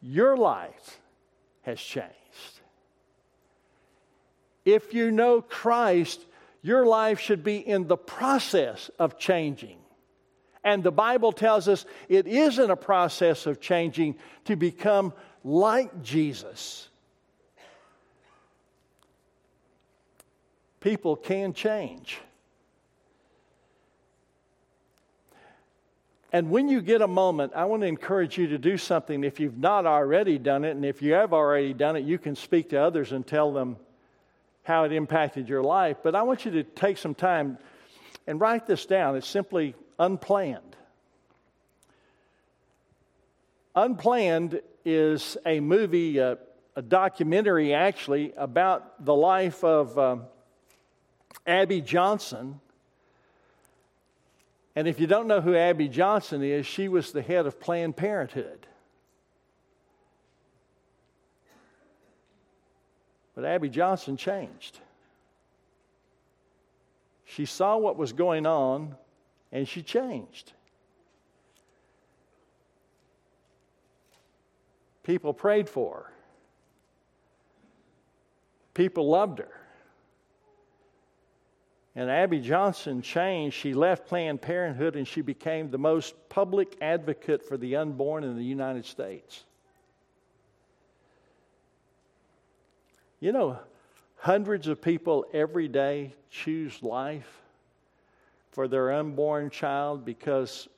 your 0.01 0.37
life 0.37 1.01
has 1.63 1.79
changed. 1.79 2.11
If 4.65 4.95
you 4.95 5.11
know 5.11 5.43
Christ, 5.43 6.25
your 6.63 6.87
life 6.87 7.21
should 7.21 7.43
be 7.43 7.57
in 7.57 7.87
the 7.87 7.97
process 7.97 8.91
of 8.99 9.19
changing. 9.19 9.79
And 10.63 10.83
the 10.83 10.93
Bible 10.93 11.33
tells 11.33 11.69
us 11.69 11.87
it 12.09 12.27
is 12.27 12.59
in 12.59 12.71
a 12.71 12.77
process 12.77 13.47
of 13.47 13.61
changing 13.61 14.17
to 14.45 14.57
become 14.57 15.13
like 15.43 16.03
Jesus. 16.03 16.90
People 20.81 21.17
can 21.17 21.53
change. 21.53 22.21
And 26.33 26.51
when 26.51 26.69
you 26.69 26.81
get 26.81 27.03
a 27.03 27.09
moment, 27.09 27.53
I 27.57 27.65
want 27.65 27.83
to 27.83 27.89
encourage 27.89 28.39
you 28.39 28.49
to 28.49 28.59
do 28.59 28.79
something 28.79 29.25
if 29.25 29.41
you've 29.41 29.59
not 29.59 29.85
already 29.85 30.39
done 30.39 30.65
it. 30.65 30.71
And 30.71 30.85
if 30.85 31.03
you 31.03 31.15
have 31.15 31.33
already 31.33 31.75
done 31.75 31.97
it, 31.97 32.05
you 32.05 32.19
can 32.19 32.37
speak 32.37 32.71
to 32.71 32.81
others 32.81 33.13
and 33.13 33.27
tell 33.27 33.53
them 33.53 33.77
how 34.63 34.85
it 34.85 34.93
impacted 34.93 35.49
your 35.49 35.63
life. 35.63 35.99
But 36.03 36.15
I 36.15 36.23
want 36.23 36.45
you 36.45 36.53
to 36.53 36.63
take 36.63 36.99
some 36.99 37.15
time 37.15 37.59
and 38.27 38.41
write 38.41 38.67
this 38.67 38.87
down. 38.87 39.17
It's 39.17 39.27
simply 39.27 39.75
unplanned. 39.99 40.77
Unplanned 43.75 44.61
is 44.85 45.37
a 45.45 45.59
movie, 45.59 46.21
uh, 46.21 46.37
a 46.77 46.83
documentary 46.83 47.75
actually, 47.75 48.33
about 48.37 49.05
the 49.05 49.15
life 49.15 49.65
of 49.65 49.99
um, 49.99 50.23
Abby 51.47 51.81
Johnson. 51.81 52.61
And 54.77 54.87
if 54.87 55.01
you 55.01 55.07
don't 55.07 55.27
know 55.27 55.41
who 55.41 55.55
Abby 55.55 55.89
Johnson 55.89 56.43
is, 56.43 56.67
she 56.67 56.89
was 56.89 57.13
the 57.13 57.23
head 57.23 57.47
of 57.47 57.61
Planned 57.61 57.97
Parenthood. 57.97 58.67
But 63.35 63.45
Abby 63.45 63.69
Johnson 63.69 64.17
changed. 64.17 64.79
She 67.25 67.47
saw 67.47 67.77
what 67.79 67.97
was 67.97 68.13
going 68.13 68.45
on 68.45 68.97
and 69.53 69.67
she 69.67 69.83
changed. 69.83 70.53
People 75.03 75.33
prayed 75.33 75.69
for 75.69 75.95
her. 75.95 76.13
People 78.75 79.09
loved 79.09 79.39
her. 79.39 79.60
And 81.97 82.09
Abby 82.11 82.41
Johnson 82.41 83.03
changed. 83.03 83.57
She 83.57 83.75
left 83.75 84.07
Planned 84.07 84.41
Parenthood 84.41 84.97
and 84.97 85.07
she 85.07 85.23
became 85.23 85.71
the 85.71 85.79
most 85.79 86.15
public 86.29 86.77
advocate 86.81 87.43
for 87.43 87.57
the 87.57 87.77
unborn 87.77 88.23
in 88.23 88.37
the 88.37 88.45
United 88.45 88.85
States. 88.85 89.45
You 93.19 93.33
know, 93.33 93.59
hundreds 94.17 94.69
of 94.69 94.81
people 94.81 95.27
every 95.33 95.69
day 95.69 96.15
choose 96.31 96.83
life 96.83 97.41
for 98.53 98.69
their 98.69 98.93
unborn 98.93 99.51
child 99.51 100.05
because 100.05 100.69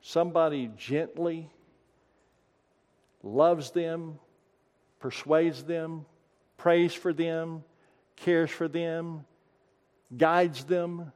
somebody 0.00 0.70
gently 0.76 1.50
loves 3.22 3.70
them, 3.70 4.18
persuades 5.00 5.64
them, 5.64 6.04
prays 6.56 6.92
for 6.92 7.12
them, 7.12 7.64
cares 8.16 8.50
for 8.50 8.68
them, 8.68 9.24
guides 10.16 10.64
them, 10.64 11.12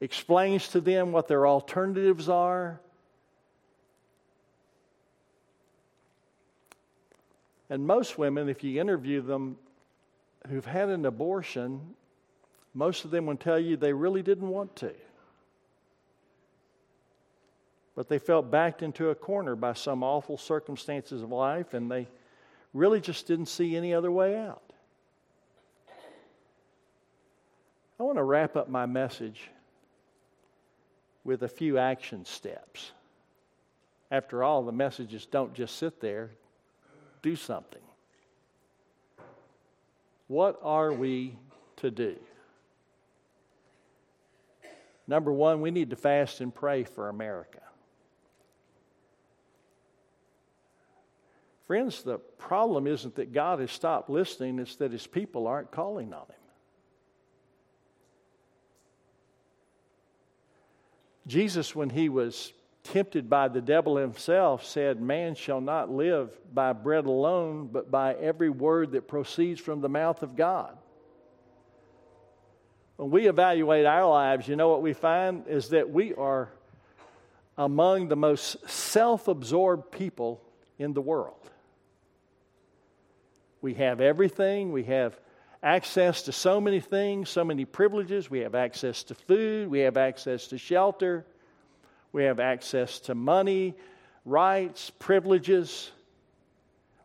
explains 0.00 0.68
to 0.68 0.80
them 0.80 1.12
what 1.12 1.28
their 1.28 1.46
alternatives 1.46 2.28
are, 2.28 2.80
And 7.70 7.86
most 7.86 8.18
women, 8.18 8.48
if 8.48 8.62
you 8.62 8.80
interview 8.80 9.20
them 9.20 9.56
who've 10.48 10.66
had 10.66 10.90
an 10.90 11.06
abortion, 11.06 11.80
most 12.74 13.04
of 13.04 13.10
them 13.10 13.26
will 13.26 13.36
tell 13.36 13.58
you 13.58 13.76
they 13.76 13.92
really 13.92 14.22
didn't 14.22 14.48
want 14.48 14.74
to. 14.76 14.92
But 17.96 18.08
they 18.08 18.18
felt 18.18 18.50
backed 18.50 18.82
into 18.82 19.10
a 19.10 19.14
corner 19.14 19.54
by 19.56 19.72
some 19.74 20.02
awful 20.02 20.36
circumstances 20.36 21.22
of 21.22 21.30
life, 21.30 21.74
and 21.74 21.90
they 21.90 22.08
really 22.72 23.00
just 23.00 23.26
didn't 23.26 23.46
see 23.46 23.76
any 23.76 23.94
other 23.94 24.10
way 24.10 24.36
out. 24.36 24.63
I 27.98 28.02
want 28.02 28.18
to 28.18 28.24
wrap 28.24 28.56
up 28.56 28.68
my 28.68 28.86
message 28.86 29.50
with 31.22 31.42
a 31.42 31.48
few 31.48 31.78
action 31.78 32.24
steps. 32.24 32.92
After 34.10 34.42
all, 34.42 34.62
the 34.64 34.72
messages 34.72 35.26
don't 35.26 35.54
just 35.54 35.76
sit 35.76 36.00
there, 36.00 36.30
do 37.22 37.36
something. 37.36 37.82
What 40.26 40.58
are 40.62 40.92
we 40.92 41.36
to 41.76 41.90
do? 41.90 42.16
Number 45.06 45.32
one, 45.32 45.60
we 45.60 45.70
need 45.70 45.90
to 45.90 45.96
fast 45.96 46.40
and 46.40 46.54
pray 46.54 46.84
for 46.84 47.08
America. 47.08 47.60
Friends, 51.66 52.02
the 52.02 52.18
problem 52.18 52.86
isn't 52.86 53.14
that 53.16 53.32
God 53.32 53.60
has 53.60 53.70
stopped 53.70 54.10
listening, 54.10 54.58
it's 54.58 54.76
that 54.76 54.92
his 54.92 55.06
people 55.06 55.46
aren't 55.46 55.70
calling 55.70 56.12
on 56.12 56.22
him. 56.22 56.43
Jesus, 61.26 61.74
when 61.74 61.90
he 61.90 62.08
was 62.08 62.52
tempted 62.82 63.30
by 63.30 63.48
the 63.48 63.60
devil 63.60 63.96
himself, 63.96 64.64
said, 64.64 65.00
Man 65.00 65.34
shall 65.34 65.60
not 65.60 65.90
live 65.90 66.30
by 66.52 66.72
bread 66.72 67.06
alone, 67.06 67.68
but 67.72 67.90
by 67.90 68.14
every 68.14 68.50
word 68.50 68.92
that 68.92 69.08
proceeds 69.08 69.60
from 69.60 69.80
the 69.80 69.88
mouth 69.88 70.22
of 70.22 70.36
God. 70.36 70.76
When 72.96 73.10
we 73.10 73.26
evaluate 73.26 73.86
our 73.86 74.08
lives, 74.08 74.46
you 74.46 74.54
know 74.54 74.68
what 74.68 74.82
we 74.82 74.92
find 74.92 75.48
is 75.48 75.70
that 75.70 75.90
we 75.90 76.14
are 76.14 76.50
among 77.56 78.08
the 78.08 78.16
most 78.16 78.68
self 78.68 79.26
absorbed 79.28 79.90
people 79.90 80.40
in 80.78 80.92
the 80.92 81.00
world. 81.00 81.50
We 83.62 83.74
have 83.74 84.00
everything, 84.00 84.72
we 84.72 84.84
have 84.84 85.18
access 85.64 86.22
to 86.22 86.32
so 86.32 86.60
many 86.60 86.78
things, 86.78 87.28
so 87.28 87.42
many 87.42 87.64
privileges, 87.64 88.30
we 88.30 88.38
have 88.40 88.54
access 88.54 89.02
to 89.04 89.16
food, 89.16 89.68
we 89.68 89.80
have 89.80 89.96
access 89.96 90.46
to 90.48 90.58
shelter. 90.58 91.26
We 92.14 92.22
have 92.22 92.38
access 92.38 93.00
to 93.00 93.16
money, 93.16 93.74
rights, 94.24 94.88
privileges. 94.88 95.90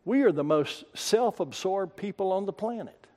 We 0.04 0.22
are 0.22 0.30
the 0.30 0.44
most 0.44 0.84
self 0.94 1.40
absorbed 1.40 1.96
people 1.96 2.30
on 2.30 2.46
the 2.46 2.52
planet. 2.52 3.08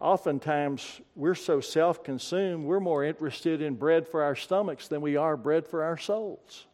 Oftentimes, 0.00 1.00
we're 1.16 1.34
so 1.34 1.60
self 1.60 2.04
consumed, 2.04 2.64
we're 2.64 2.78
more 2.78 3.02
interested 3.02 3.60
in 3.60 3.74
bread 3.74 4.06
for 4.06 4.22
our 4.22 4.36
stomachs 4.36 4.86
than 4.86 5.00
we 5.00 5.16
are 5.16 5.36
bread 5.36 5.66
for 5.66 5.82
our 5.82 5.98
souls. 5.98 6.67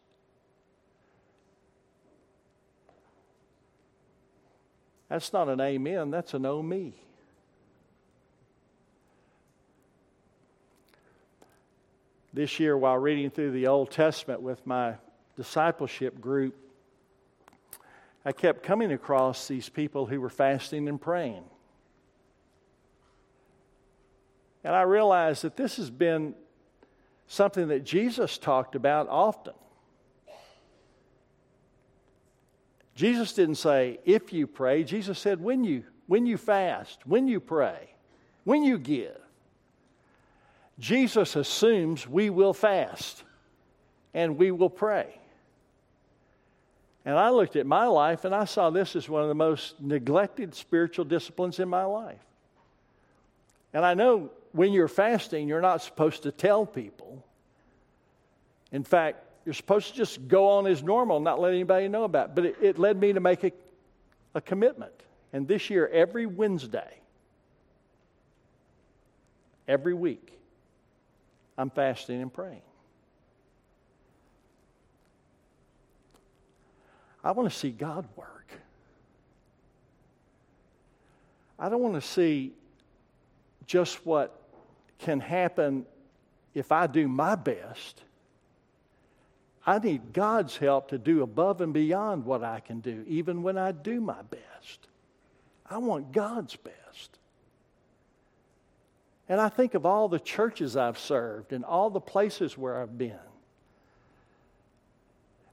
That's 5.15 5.33
not 5.33 5.49
an 5.49 5.61
amen, 5.61 6.11
that's 6.11 6.35
an 6.35 6.45
oh 6.45 6.61
me. 6.61 6.93
this 12.33 12.59
year 12.59 12.77
while 12.77 12.99
reading 12.99 13.31
through 13.31 13.53
the 13.53 13.69
Old 13.69 13.93
Testament 13.93 14.43
with 14.43 14.67
my 14.67 14.95
discipleship 15.37 16.21
group, 16.21 16.57
I 18.25 18.33
kept 18.33 18.65
coming 18.65 18.91
across 18.91 19.47
these 19.47 19.69
people 19.69 20.07
who 20.07 20.21
were 20.21 20.31
fasting 20.31 20.89
and 20.89 21.01
praying. 21.01 21.45
And 24.65 24.75
I 24.75 24.83
realized 24.83 25.43
that 25.43 25.57
this 25.57 25.77
has 25.77 25.91
been 25.91 26.35
something 27.29 27.69
that 27.69 27.85
Jesus 27.85 28.37
talked 28.37 28.75
about 28.75 29.09
often. 29.09 29.55
Jesus 32.95 33.33
didn't 33.33 33.57
say 33.57 33.99
if 34.05 34.33
you 34.33 34.47
pray, 34.47 34.85
Jesus 34.85 35.19
said 35.19 35.41
when 35.41 35.65
you 35.65 35.85
when 36.07 36.27
you 36.27 36.37
fast, 36.37 37.07
when 37.07 37.27
you 37.27 37.41
pray, 37.41 37.95
when 38.45 38.63
you 38.63 38.79
give. 38.79 39.17
Jesus 40.79 41.37
assumes 41.37 42.07
we 42.07 42.31
will 42.31 42.53
fast 42.53 43.25
and 44.13 44.37
we 44.37 44.51
will 44.51 44.71
pray. 44.71 45.19
And 47.05 47.19
I 47.19 47.31
looked 47.31 47.57
at 47.57 47.67
my 47.67 47.87
life 47.87 48.25
and 48.25 48.35
I 48.35 48.45
saw 48.45 48.71
this 48.71 48.97
as 48.97 49.09
one 49.09 49.23
of 49.23 49.29
the 49.29 49.35
most 49.35 49.81
neglected 49.81 50.55
spiritual 50.55 51.05
disciplines 51.05 51.59
in 51.59 51.69
my 51.69 51.85
life. 51.85 52.25
And 53.73 53.85
I 53.85 53.95
know 53.95 54.31
when 54.53 54.73
you're 54.73 54.89
fasting, 54.89 55.49
you're 55.49 55.61
not 55.61 55.83
supposed 55.83 56.23
to 56.23 56.33
tell 56.33 56.65
people. 56.65 57.25
In 58.73 58.85
fact, 58.85 59.24
You're 59.45 59.55
supposed 59.55 59.89
to 59.89 59.95
just 59.95 60.27
go 60.27 60.49
on 60.49 60.67
as 60.67 60.83
normal, 60.83 61.21
not 61.21 61.41
let 61.41 61.53
anybody 61.53 61.89
know 61.89 62.05
about 62.05 62.31
it. 62.31 62.35
But 62.35 62.45
it, 62.47 62.57
it 62.61 62.79
led 62.79 62.99
me 62.99 63.13
to 63.13 63.21
make 63.21 63.45
a, 63.45 63.53
a 64.35 64.41
commitment. 64.41 64.93
And 65.33 65.47
this 65.47 65.69
year, 65.69 65.87
every 65.89 66.27
Wednesday, 66.27 67.01
every 69.69 69.95
week, 69.95 70.33
I'm 71.59 71.71
fasting 71.71 72.23
and 72.23 72.33
praying. 72.33 72.63
I 77.23 77.33
want 77.33 77.51
to 77.51 77.57
see 77.57 77.71
God 77.71 78.07
work. 78.17 78.53
I 81.59 81.69
don't 81.69 81.81
want 81.81 81.95
to 81.95 82.01
see 82.01 82.53
just 83.67 84.05
what 84.05 84.39
can 84.99 85.21
happen 85.21 85.87
if 86.55 86.71
I 86.71 86.87
do 86.87 87.09
my 87.09 87.35
best. 87.35 88.03
I 89.67 89.79
need 89.79 90.13
God's 90.13 90.57
help 90.57 90.89
to 90.89 90.99
do 90.99 91.23
above 91.23 91.61
and 91.61 91.73
beyond 91.73 92.25
what 92.27 92.45
I 92.45 92.61
can 92.61 92.81
do, 92.81 93.05
even 93.09 93.43
when 93.43 93.57
I 93.57 93.73
do 93.73 94.01
my 94.01 94.21
best. 94.23 94.89
I 95.69 95.79
want 95.79 96.13
God's 96.13 96.57
best. 96.57 97.19
And 99.29 99.41
I 99.41 99.49
think 99.49 99.73
of 99.75 99.87
all 99.87 100.09
the 100.09 100.19
churches 100.19 100.77
I've 100.77 100.99
served 100.99 101.53
and 101.53 101.65
all 101.65 101.89
the 101.89 102.01
places 102.01 102.59
where 102.59 102.81
I've 102.83 102.99
been. 102.99 103.19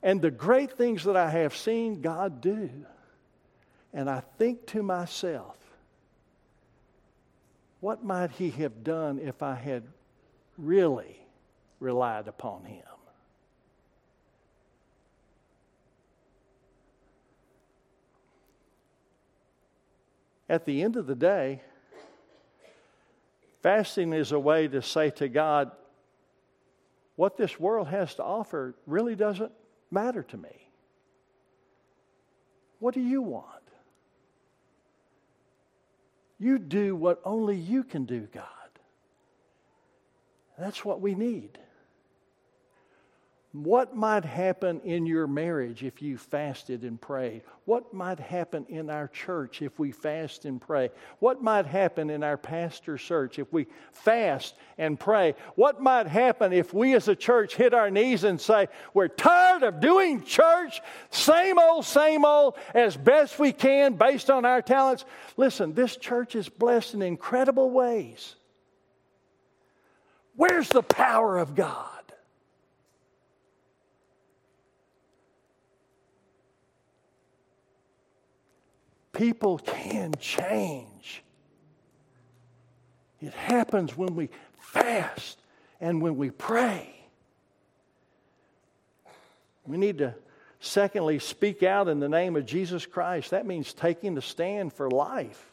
And 0.04 0.22
the 0.22 0.32
great 0.32 0.78
things 0.78 1.06
that 1.06 1.16
I 1.16 1.30
have 1.30 1.56
seen 1.56 2.02
God 2.02 2.42
do. 2.42 2.70
And 3.94 4.10
I 4.10 4.24
think 4.38 4.66
to 4.68 4.84
myself, 4.84 5.58
what 7.80 8.04
might 8.04 8.32
He 8.32 8.50
have 8.52 8.84
done 8.84 9.20
if 9.20 9.42
I 9.42 9.56
had 9.56 9.84
really 10.58 11.18
relied 11.80 12.28
upon 12.28 12.66
Him? 12.66 12.84
At 20.52 20.66
the 20.66 20.82
end 20.82 20.98
of 20.98 21.08
the 21.08 21.16
day, 21.16 21.62
fasting 23.64 24.12
is 24.12 24.34
a 24.34 24.40
way 24.40 24.68
to 24.68 24.82
say 24.82 25.10
to 25.12 25.30
God, 25.30 25.72
what 27.16 27.38
this 27.38 27.58
world 27.58 27.88
has 27.88 28.16
to 28.16 28.24
offer 28.24 28.76
really 28.86 29.16
doesn't 29.16 29.54
matter 29.92 30.24
to 30.24 30.36
me. 30.36 30.68
What 32.80 32.94
do 32.94 33.00
you 33.00 33.22
want? 33.22 33.48
You 36.38 36.60
do 36.60 36.98
what 36.98 37.22
only 37.24 37.56
you 37.56 37.86
can 37.86 38.04
do, 38.04 38.28
God. 38.34 38.46
That's 40.60 40.84
what 40.84 41.00
we 41.00 41.16
need. 41.16 41.60
What 43.54 43.94
might 43.94 44.24
happen 44.24 44.80
in 44.86 45.06
your 45.06 45.28
marriage 45.28 45.84
if 45.84 46.02
you 46.02 46.18
fasted 46.18 46.84
and 46.84 47.00
prayed? 47.00 47.42
What 47.66 47.94
might 47.94 48.18
happen 48.18 48.66
in 48.70 48.90
our 48.90 49.10
church 49.10 49.62
if 49.62 49.78
we 49.78 49.92
fast 49.92 50.46
and 50.46 50.62
pray? 50.62 50.90
What 51.20 51.44
might 51.44 51.66
happen 51.66 52.10
in 52.10 52.24
our 52.24 52.38
pastor 52.38 52.98
search 52.98 53.40
if 53.40 53.52
we 53.52 53.68
fast 53.92 54.56
and 54.78 54.98
pray? 54.98 55.36
What 55.56 55.82
might 55.82 56.08
happen 56.08 56.54
if 56.54 56.74
we 56.74 56.94
as 56.94 57.10
a 57.10 57.16
church 57.16 57.56
hit 57.56 57.74
our 57.74 57.92
knees 57.92 58.24
and 58.24 58.40
say, 58.40 58.70
We're 58.94 59.10
tired 59.10 59.64
of 59.64 59.82
doing 59.82 60.24
church, 60.24 60.80
same 61.10 61.60
old, 61.60 61.84
same 61.84 62.24
old, 62.24 62.56
as 62.74 62.96
best 62.96 63.38
we 63.38 63.52
can 63.52 63.96
based 63.96 64.30
on 64.30 64.46
our 64.46 64.62
talents? 64.62 65.04
Listen, 65.36 65.74
this 65.74 65.98
church 65.98 66.36
is 66.36 66.48
blessed 66.48 66.94
in 66.94 67.02
incredible 67.02 67.70
ways. 67.70 68.36
Where's 70.38 70.70
the 70.70 70.84
power 70.84 71.38
of 71.38 71.54
God? 71.54 71.91
People 79.14 79.58
can 79.60 80.14
change. 80.20 81.24
It 83.22 83.34
happens 83.34 83.96
when 83.96 84.16
we 84.16 84.30
fast 84.58 85.38
and 85.80 86.02
when 86.02 86.18
we 86.18 86.30
pray. 86.32 86.96
We 89.66 89.78
need 89.78 90.00
to, 90.00 90.16
secondly, 90.60 91.20
speak 91.20 91.62
out 91.64 91.88
in 91.88 92.00
the 92.00 92.10
name 92.10 92.36
of 92.36 92.46
Jesus 92.46 92.86
Christ. 92.86 93.32
That 93.32 93.46
means 93.46 93.74
taking 93.74 94.16
the 94.16 94.22
stand 94.22 94.74
for 94.74 94.90
life. 94.90 95.52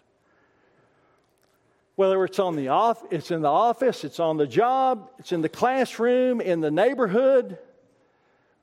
Whether 1.97 2.25
it's 2.25 2.38
on 2.38 2.57
the 2.57 2.68
off, 2.68 3.03
it's 3.11 3.31
in 3.31 3.42
the 3.42 3.49
office, 3.49 4.05
it's 4.05 4.21
on 4.21 4.37
the 4.37 4.47
job, 4.47 5.11
it's 5.18 5.33
in 5.33 5.42
the 5.42 5.49
classroom, 5.49 6.40
in 6.40 6.61
the 6.61 6.71
neighborhood, 6.71 7.59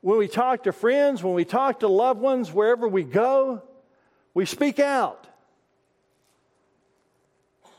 when 0.05 0.19
we 0.19 0.27
talk 0.27 0.63
to 0.63 0.71
friends, 0.71 1.23
when 1.23 1.33
we 1.33 1.45
talk 1.45 1.79
to 1.79 1.87
loved 1.87 2.21
ones, 2.21 2.51
wherever 2.51 2.87
we 2.87 3.03
go. 3.03 3.63
We 4.35 4.45
speak 4.45 4.79
out. 4.79 5.27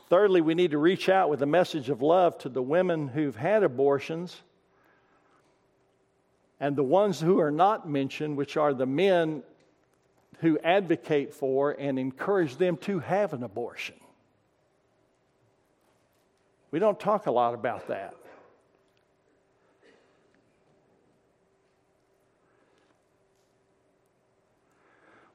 Thirdly, 0.09 0.41
we 0.41 0.55
need 0.55 0.71
to 0.71 0.77
reach 0.79 1.07
out 1.07 1.29
with 1.29 1.41
a 1.43 1.45
message 1.45 1.89
of 1.89 2.01
love 2.01 2.37
to 2.39 2.49
the 2.49 2.61
women 2.61 3.07
who've 3.07 3.35
had 3.35 3.61
abortions 3.61 4.35
and 6.59 6.75
the 6.75 6.83
ones 6.83 7.21
who 7.21 7.39
are 7.39 7.51
not 7.51 7.87
mentioned, 7.87 8.35
which 8.35 8.57
are 8.57 8.73
the 8.73 8.87
men 8.87 9.43
who 10.39 10.57
advocate 10.63 11.33
for 11.33 11.71
and 11.71 11.99
encourage 11.99 12.55
them 12.55 12.77
to 12.77 12.99
have 12.99 13.33
an 13.33 13.43
abortion. 13.43 13.95
We 16.71 16.79
don't 16.79 16.99
talk 16.99 17.27
a 17.27 17.31
lot 17.31 17.53
about 17.53 17.87
that. 17.89 18.15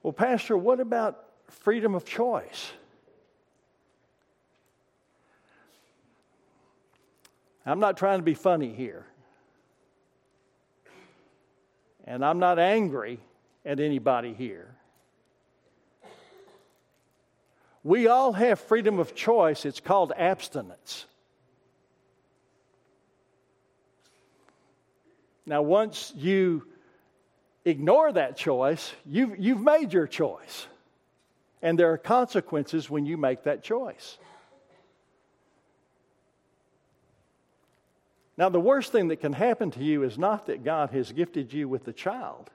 Well, 0.03 0.13
Pastor, 0.13 0.57
what 0.57 0.81
about 0.81 1.25
freedom 1.49 1.95
of 1.95 2.05
choice? 2.05 2.73
I'm 7.65 7.79
not 7.79 7.97
trying 7.97 8.19
to 8.19 8.25
be 8.25 8.35
funny 8.35 8.73
here. 8.73 9.07
And 12.05 12.25
I'm 12.25 12.41
not 12.41 12.59
angry 12.59 13.21
at 13.65 13.79
anybody 13.79 14.35
here. 14.35 14.75
We 17.85 18.09
all 18.09 18.33
have 18.33 18.61
freedom 18.61 18.99
of 18.99 19.15
choice. 19.15 19.65
It's 19.65 19.81
called 19.81 20.13
abstinence. 20.17 21.07
Now, 25.47 25.63
once 25.63 26.13
you 26.17 26.67
ignore 27.65 28.13
that 28.13 28.37
choice, 28.37 28.93
you've, 29.07 29.39
you've 29.39 29.61
made 29.61 29.93
your 29.93 30.07
choice. 30.07 30.67
And 31.61 31.79
there 31.79 31.93
are 31.93 31.99
consequences 31.99 32.91
when 32.91 33.07
you 33.07 33.17
make 33.17 33.45
that 33.45 33.63
choice. 33.63 34.19
Now, 38.37 38.49
the 38.49 38.61
worst 38.61 38.91
thing 38.91 39.09
that 39.09 39.21
can 39.21 39.33
happen 39.33 39.71
to 39.73 39.81
you 39.85 40.03
is 40.03 40.19
not 40.19 40.47
that 40.47 40.65
God 40.65 40.91
has 40.91 41.13
gifted 41.13 41.53
you 41.53 41.69
with 41.69 41.87
a 41.87 41.93
child. 41.93 42.51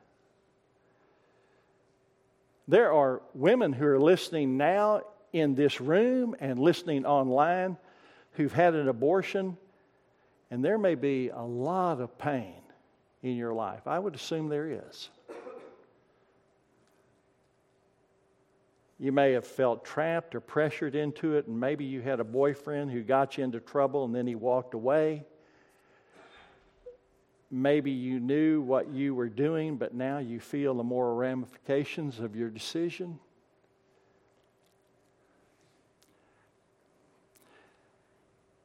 There 2.68 2.92
are 2.92 3.22
women 3.34 3.72
who 3.72 3.86
are 3.86 4.00
listening 4.00 4.58
now 4.58 5.04
in 5.32 5.56
this 5.56 5.80
room 5.80 6.36
and 6.40 6.60
listening 6.60 7.06
online 7.06 7.78
who've 8.34 8.52
had 8.52 8.76
an 8.76 8.90
abortion, 8.90 9.56
and 10.52 10.66
there 10.66 10.78
may 10.78 10.96
be 10.96 11.30
a 11.30 11.42
lot 11.42 12.02
of 12.02 12.18
pain 12.18 12.62
in 13.24 13.36
your 13.36 13.54
life? 13.54 13.88
I 13.88 14.00
would 14.00 14.16
assume 14.16 14.50
there 14.50 14.70
is. 14.90 15.10
You 19.00 19.12
may 19.12 19.34
have 19.34 19.46
felt 19.46 19.86
trapped 19.86 20.34
or 20.34 20.40
pressured 20.40 20.96
into 20.96 21.36
it, 21.36 21.48
and 21.48 21.60
maybe 21.60 21.86
you 21.86 22.02
had 22.02 22.20
a 22.20 22.24
boyfriend 22.24 22.92
who 22.92 23.04
got 23.04 23.38
you 23.38 23.44
into 23.44 23.60
trouble 23.60 24.06
and 24.06 24.16
then 24.16 24.26
he 24.26 24.34
walked 24.36 24.74
away. 24.74 25.24
Maybe 27.52 27.92
you 27.92 28.20
knew 28.20 28.62
what 28.62 28.90
you 28.90 29.14
were 29.16 29.30
doing, 29.30 29.78
but 29.78 29.94
now 29.94 30.18
you 30.18 30.40
feel 30.40 30.74
the 30.74 30.84
moral 30.84 31.16
ramifications 31.16 32.20
of 32.20 32.36
your 32.36 32.50
decision. 32.50 33.20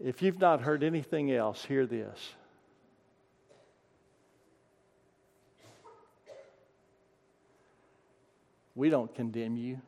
If 0.01 0.21
you've 0.21 0.41
not 0.41 0.63
heard 0.63 0.83
anything 0.83 1.31
else, 1.31 1.65
hear 1.65 1.87
this. 1.87 2.35
We 8.75 8.91
don't 8.91 9.15
condemn 9.15 9.57
you. 9.57 9.81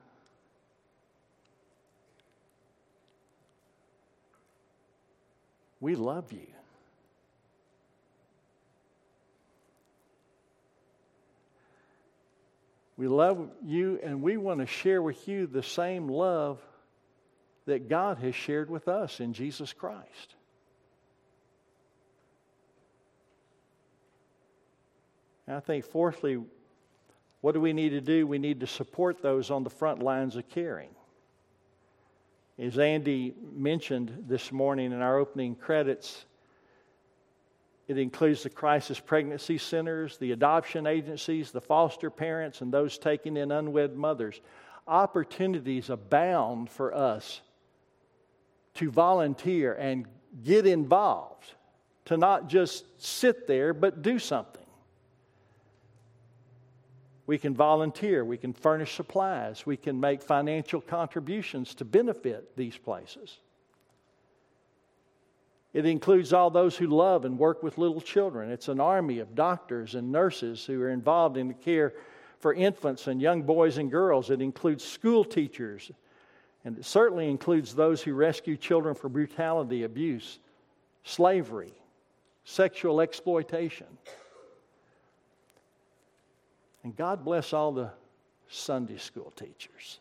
We 5.80 5.96
love 5.96 6.32
you. 6.32 6.46
We 12.96 13.08
love 13.08 13.50
you 13.64 13.98
and 14.02 14.22
we 14.22 14.36
want 14.36 14.60
to 14.60 14.66
share 14.66 15.02
with 15.02 15.26
you 15.26 15.46
the 15.46 15.62
same 15.62 16.08
love 16.08 16.60
that 17.66 17.88
God 17.88 18.18
has 18.18 18.34
shared 18.34 18.70
with 18.70 18.88
us 18.88 19.20
in 19.20 19.32
Jesus 19.32 19.72
Christ. 19.72 20.34
And 25.46 25.56
I 25.56 25.60
think, 25.60 25.84
fourthly, 25.84 26.38
what 27.44 27.52
do 27.52 27.60
we 27.60 27.74
need 27.74 27.90
to 27.90 28.00
do? 28.00 28.26
We 28.26 28.38
need 28.38 28.60
to 28.60 28.66
support 28.66 29.20
those 29.20 29.50
on 29.50 29.64
the 29.64 29.68
front 29.68 30.02
lines 30.02 30.34
of 30.34 30.48
caring. 30.48 30.88
As 32.58 32.78
Andy 32.78 33.34
mentioned 33.52 34.24
this 34.26 34.50
morning 34.50 34.92
in 34.92 35.02
our 35.02 35.18
opening 35.18 35.54
credits, 35.54 36.24
it 37.86 37.98
includes 37.98 38.44
the 38.44 38.48
crisis 38.48 38.98
pregnancy 38.98 39.58
centers, 39.58 40.16
the 40.16 40.32
adoption 40.32 40.86
agencies, 40.86 41.50
the 41.50 41.60
foster 41.60 42.08
parents, 42.08 42.62
and 42.62 42.72
those 42.72 42.96
taking 42.96 43.36
in 43.36 43.52
unwed 43.52 43.94
mothers. 43.94 44.40
Opportunities 44.88 45.90
abound 45.90 46.70
for 46.70 46.94
us 46.94 47.42
to 48.76 48.90
volunteer 48.90 49.74
and 49.74 50.06
get 50.42 50.66
involved, 50.66 51.52
to 52.06 52.16
not 52.16 52.48
just 52.48 52.86
sit 53.04 53.46
there, 53.46 53.74
but 53.74 54.00
do 54.00 54.18
something. 54.18 54.63
We 57.26 57.38
can 57.38 57.54
volunteer, 57.54 58.24
we 58.24 58.36
can 58.36 58.52
furnish 58.52 58.94
supplies, 58.94 59.64
we 59.64 59.76
can 59.76 59.98
make 59.98 60.22
financial 60.22 60.80
contributions 60.80 61.74
to 61.76 61.84
benefit 61.84 62.56
these 62.56 62.76
places. 62.76 63.38
It 65.72 65.86
includes 65.86 66.32
all 66.32 66.50
those 66.50 66.76
who 66.76 66.86
love 66.86 67.24
and 67.24 67.38
work 67.38 67.62
with 67.62 67.78
little 67.78 68.00
children. 68.00 68.50
It's 68.50 68.68
an 68.68 68.78
army 68.78 69.18
of 69.18 69.34
doctors 69.34 69.96
and 69.96 70.12
nurses 70.12 70.64
who 70.64 70.80
are 70.82 70.90
involved 70.90 71.36
in 71.36 71.48
the 71.48 71.54
care 71.54 71.94
for 72.38 72.54
infants 72.54 73.08
and 73.08 73.20
young 73.20 73.42
boys 73.42 73.78
and 73.78 73.90
girls. 73.90 74.30
It 74.30 74.40
includes 74.40 74.84
school 74.84 75.24
teachers, 75.24 75.90
and 76.64 76.78
it 76.78 76.84
certainly 76.84 77.28
includes 77.28 77.74
those 77.74 78.02
who 78.02 78.14
rescue 78.14 78.56
children 78.56 78.94
from 78.94 79.12
brutality, 79.12 79.82
abuse, 79.82 80.38
slavery, 81.02 81.72
sexual 82.44 83.00
exploitation. 83.00 83.86
And 86.84 86.94
God 86.94 87.24
bless 87.24 87.52
all 87.52 87.72
the 87.72 87.90
Sunday 88.48 88.98
school 88.98 89.32
teachers, 89.34 89.98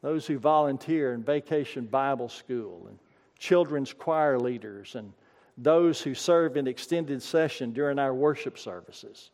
those 0.00 0.26
who 0.26 0.38
volunteer 0.38 1.12
in 1.12 1.24
vacation 1.24 1.86
Bible 1.86 2.28
school, 2.28 2.86
and 2.88 2.98
children's 3.36 3.92
choir 3.92 4.38
leaders, 4.38 4.94
and 4.94 5.12
those 5.58 6.00
who 6.00 6.14
serve 6.14 6.56
in 6.56 6.68
extended 6.68 7.20
session 7.20 7.72
during 7.72 7.98
our 7.98 8.14
worship 8.14 8.58
services. 8.58 9.30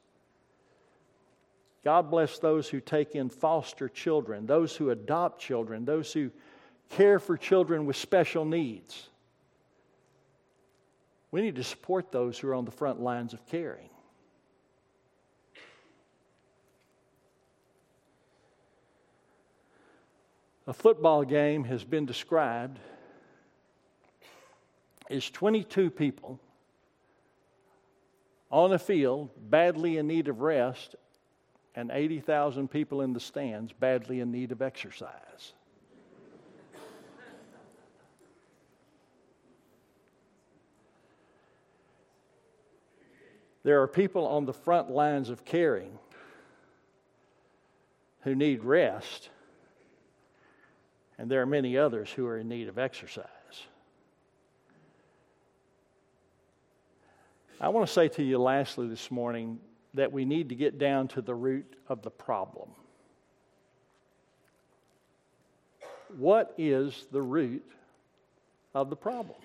God 1.84 2.10
bless 2.10 2.38
those 2.38 2.68
who 2.68 2.80
take 2.80 3.14
in 3.14 3.28
foster 3.28 3.88
children, 3.88 4.46
those 4.46 4.74
who 4.74 4.90
adopt 4.90 5.40
children, 5.40 5.84
those 5.84 6.12
who 6.12 6.30
care 6.88 7.18
for 7.18 7.36
children 7.36 7.84
with 7.84 7.96
special 7.96 8.46
needs. 8.46 9.08
We 11.30 11.42
need 11.42 11.56
to 11.56 11.64
support 11.64 12.10
those 12.10 12.38
who 12.38 12.48
are 12.48 12.54
on 12.54 12.64
the 12.64 12.70
front 12.70 13.00
lines 13.00 13.34
of 13.34 13.46
caring. 13.46 13.90
A 20.68 20.72
football 20.74 21.24
game 21.24 21.64
has 21.64 21.82
been 21.82 22.04
described 22.04 22.78
as 25.08 25.30
22 25.30 25.88
people 25.88 26.38
on 28.50 28.74
a 28.74 28.78
field 28.78 29.30
badly 29.48 29.96
in 29.96 30.06
need 30.06 30.28
of 30.28 30.42
rest 30.42 30.94
and 31.74 31.90
80,000 31.90 32.68
people 32.68 33.00
in 33.00 33.14
the 33.14 33.18
stands 33.18 33.72
badly 33.72 34.20
in 34.20 34.30
need 34.30 34.52
of 34.52 34.60
exercise. 34.60 35.54
There 43.62 43.80
are 43.80 43.88
people 43.88 44.26
on 44.26 44.44
the 44.44 44.52
front 44.52 44.90
lines 44.90 45.30
of 45.30 45.46
caring 45.46 45.98
who 48.20 48.34
need 48.34 48.62
rest 48.64 49.30
and 51.18 51.30
there 51.30 51.42
are 51.42 51.46
many 51.46 51.76
others 51.76 52.10
who 52.10 52.26
are 52.26 52.38
in 52.38 52.48
need 52.48 52.68
of 52.68 52.78
exercise. 52.78 53.26
I 57.60 57.68
want 57.70 57.88
to 57.88 57.92
say 57.92 58.06
to 58.08 58.22
you 58.22 58.38
lastly 58.38 58.86
this 58.86 59.10
morning 59.10 59.58
that 59.94 60.12
we 60.12 60.24
need 60.24 60.50
to 60.50 60.54
get 60.54 60.78
down 60.78 61.08
to 61.08 61.22
the 61.22 61.34
root 61.34 61.66
of 61.88 62.02
the 62.02 62.10
problem. 62.10 62.68
What 66.16 66.54
is 66.56 67.06
the 67.10 67.20
root 67.20 67.64
of 68.74 68.90
the 68.90 68.96
problem? 68.96 69.38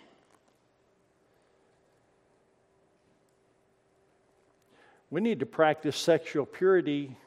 We 5.10 5.22
need 5.22 5.40
to 5.40 5.46
practice 5.46 5.98
sexual 5.98 6.46
purity 6.46 7.18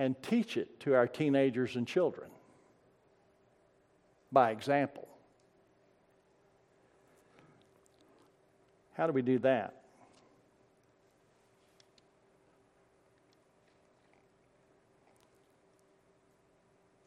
and 0.00 0.20
teach 0.22 0.56
it 0.56 0.80
to 0.80 0.94
our 0.94 1.06
teenagers 1.06 1.76
and 1.76 1.86
children 1.86 2.30
by 4.32 4.50
example. 4.50 5.06
How 8.94 9.06
do 9.06 9.12
we 9.12 9.20
do 9.20 9.38
that? 9.40 9.82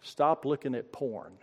Stop 0.04 0.46
looking 0.46 0.76
at 0.76 0.92
porn. 0.92 1.34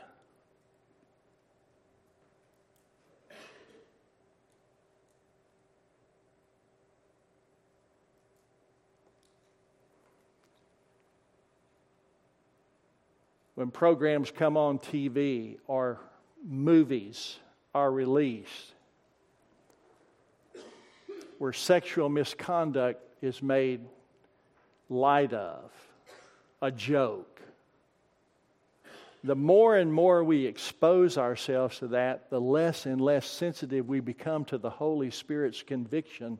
When 13.60 13.70
programs 13.70 14.30
come 14.30 14.56
on 14.56 14.78
TV 14.78 15.58
or 15.66 16.00
movies 16.48 17.36
are 17.74 17.92
released 17.92 18.72
where 21.36 21.52
sexual 21.52 22.08
misconduct 22.08 23.02
is 23.20 23.42
made 23.42 23.82
light 24.88 25.34
of, 25.34 25.70
a 26.62 26.70
joke. 26.70 27.42
The 29.24 29.36
more 29.36 29.76
and 29.76 29.92
more 29.92 30.24
we 30.24 30.46
expose 30.46 31.18
ourselves 31.18 31.80
to 31.80 31.88
that, 31.88 32.30
the 32.30 32.40
less 32.40 32.86
and 32.86 32.98
less 32.98 33.26
sensitive 33.26 33.86
we 33.86 34.00
become 34.00 34.46
to 34.46 34.56
the 34.56 34.70
Holy 34.70 35.10
Spirit's 35.10 35.62
conviction 35.62 36.38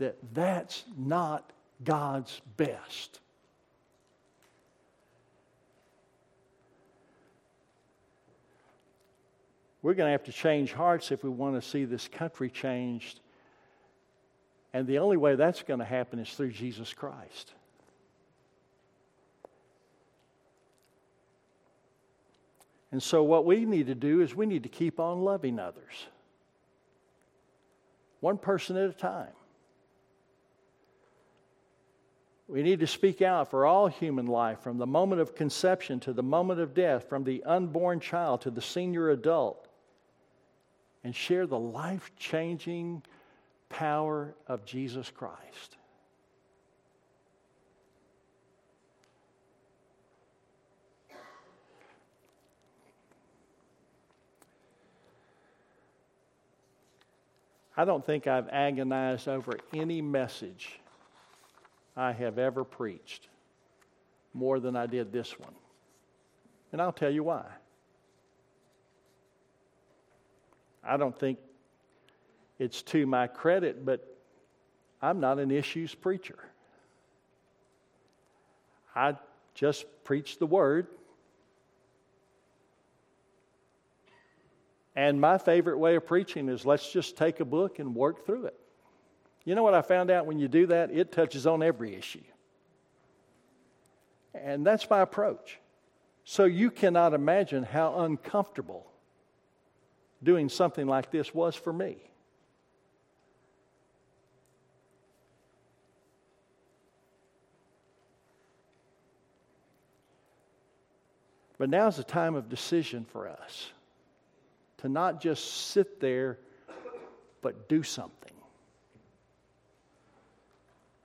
that 0.00 0.16
that's 0.34 0.82
not 0.96 1.52
God's 1.84 2.40
best. 2.56 3.20
We're 9.82 9.94
going 9.94 10.08
to 10.08 10.12
have 10.12 10.24
to 10.24 10.32
change 10.32 10.72
hearts 10.72 11.12
if 11.12 11.22
we 11.22 11.30
want 11.30 11.54
to 11.54 11.62
see 11.66 11.84
this 11.84 12.08
country 12.08 12.50
changed. 12.50 13.20
And 14.72 14.86
the 14.86 14.98
only 14.98 15.16
way 15.16 15.36
that's 15.36 15.62
going 15.62 15.78
to 15.78 15.86
happen 15.86 16.18
is 16.18 16.30
through 16.30 16.52
Jesus 16.52 16.92
Christ. 16.92 17.52
And 22.90 23.02
so, 23.02 23.22
what 23.22 23.44
we 23.44 23.64
need 23.64 23.86
to 23.88 23.94
do 23.94 24.22
is 24.22 24.34
we 24.34 24.46
need 24.46 24.62
to 24.62 24.68
keep 24.68 24.98
on 24.98 25.20
loving 25.20 25.58
others, 25.58 26.06
one 28.20 28.38
person 28.38 28.76
at 28.76 28.88
a 28.88 28.94
time. 28.94 29.28
We 32.48 32.62
need 32.62 32.80
to 32.80 32.86
speak 32.86 33.20
out 33.20 33.50
for 33.50 33.66
all 33.66 33.88
human 33.88 34.26
life, 34.26 34.60
from 34.60 34.78
the 34.78 34.86
moment 34.86 35.20
of 35.20 35.34
conception 35.34 36.00
to 36.00 36.14
the 36.14 36.22
moment 36.22 36.60
of 36.60 36.72
death, 36.72 37.06
from 37.06 37.24
the 37.24 37.44
unborn 37.44 38.00
child 38.00 38.40
to 38.42 38.50
the 38.50 38.62
senior 38.62 39.10
adult 39.10 39.67
and 41.04 41.14
share 41.14 41.46
the 41.46 41.58
life 41.58 42.10
changing 42.16 43.02
power 43.68 44.34
of 44.46 44.64
Jesus 44.64 45.10
Christ. 45.10 45.76
I 57.78 57.84
don't 57.84 58.04
think 58.04 58.26
I've 58.26 58.48
agonized 58.48 59.28
over 59.28 59.56
any 59.72 60.02
message 60.02 60.80
I 61.96 62.10
have 62.10 62.36
ever 62.36 62.64
preached 62.64 63.28
more 64.34 64.58
than 64.58 64.74
I 64.74 64.86
did 64.86 65.12
this 65.12 65.38
one. 65.38 65.54
And 66.72 66.82
I'll 66.82 66.92
tell 66.92 67.10
you 67.10 67.22
why. 67.22 67.44
I 70.88 70.96
don't 70.96 71.16
think 71.16 71.38
it's 72.58 72.82
to 72.82 73.06
my 73.06 73.26
credit, 73.26 73.84
but 73.84 74.16
I'm 75.02 75.20
not 75.20 75.38
an 75.38 75.50
issues 75.50 75.94
preacher. 75.94 76.38
I 78.96 79.16
just 79.54 79.84
preach 80.04 80.38
the 80.38 80.46
word. 80.46 80.86
And 84.96 85.20
my 85.20 85.38
favorite 85.38 85.78
way 85.78 85.94
of 85.94 86.06
preaching 86.06 86.48
is 86.48 86.64
let's 86.64 86.90
just 86.90 87.16
take 87.16 87.38
a 87.38 87.44
book 87.44 87.78
and 87.78 87.94
work 87.94 88.24
through 88.26 88.46
it. 88.46 88.58
You 89.44 89.54
know 89.54 89.62
what 89.62 89.74
I 89.74 89.82
found 89.82 90.10
out 90.10 90.26
when 90.26 90.38
you 90.38 90.48
do 90.48 90.66
that? 90.68 90.90
It 90.90 91.12
touches 91.12 91.46
on 91.46 91.62
every 91.62 91.94
issue. 91.94 92.24
And 94.34 94.66
that's 94.66 94.88
my 94.90 95.00
approach. 95.00 95.58
So 96.24 96.44
you 96.44 96.70
cannot 96.70 97.14
imagine 97.14 97.62
how 97.62 98.00
uncomfortable 98.00 98.86
doing 100.22 100.48
something 100.48 100.86
like 100.86 101.10
this 101.10 101.34
was 101.34 101.54
for 101.54 101.72
me. 101.72 101.96
But 111.58 111.70
now 111.70 111.88
is 111.88 111.96
the 111.96 112.04
time 112.04 112.36
of 112.36 112.48
decision 112.48 113.04
for 113.04 113.28
us 113.28 113.70
to 114.78 114.88
not 114.88 115.20
just 115.20 115.68
sit 115.68 116.00
there, 116.00 116.38
but 117.42 117.68
do 117.68 117.82
something. 117.82 118.32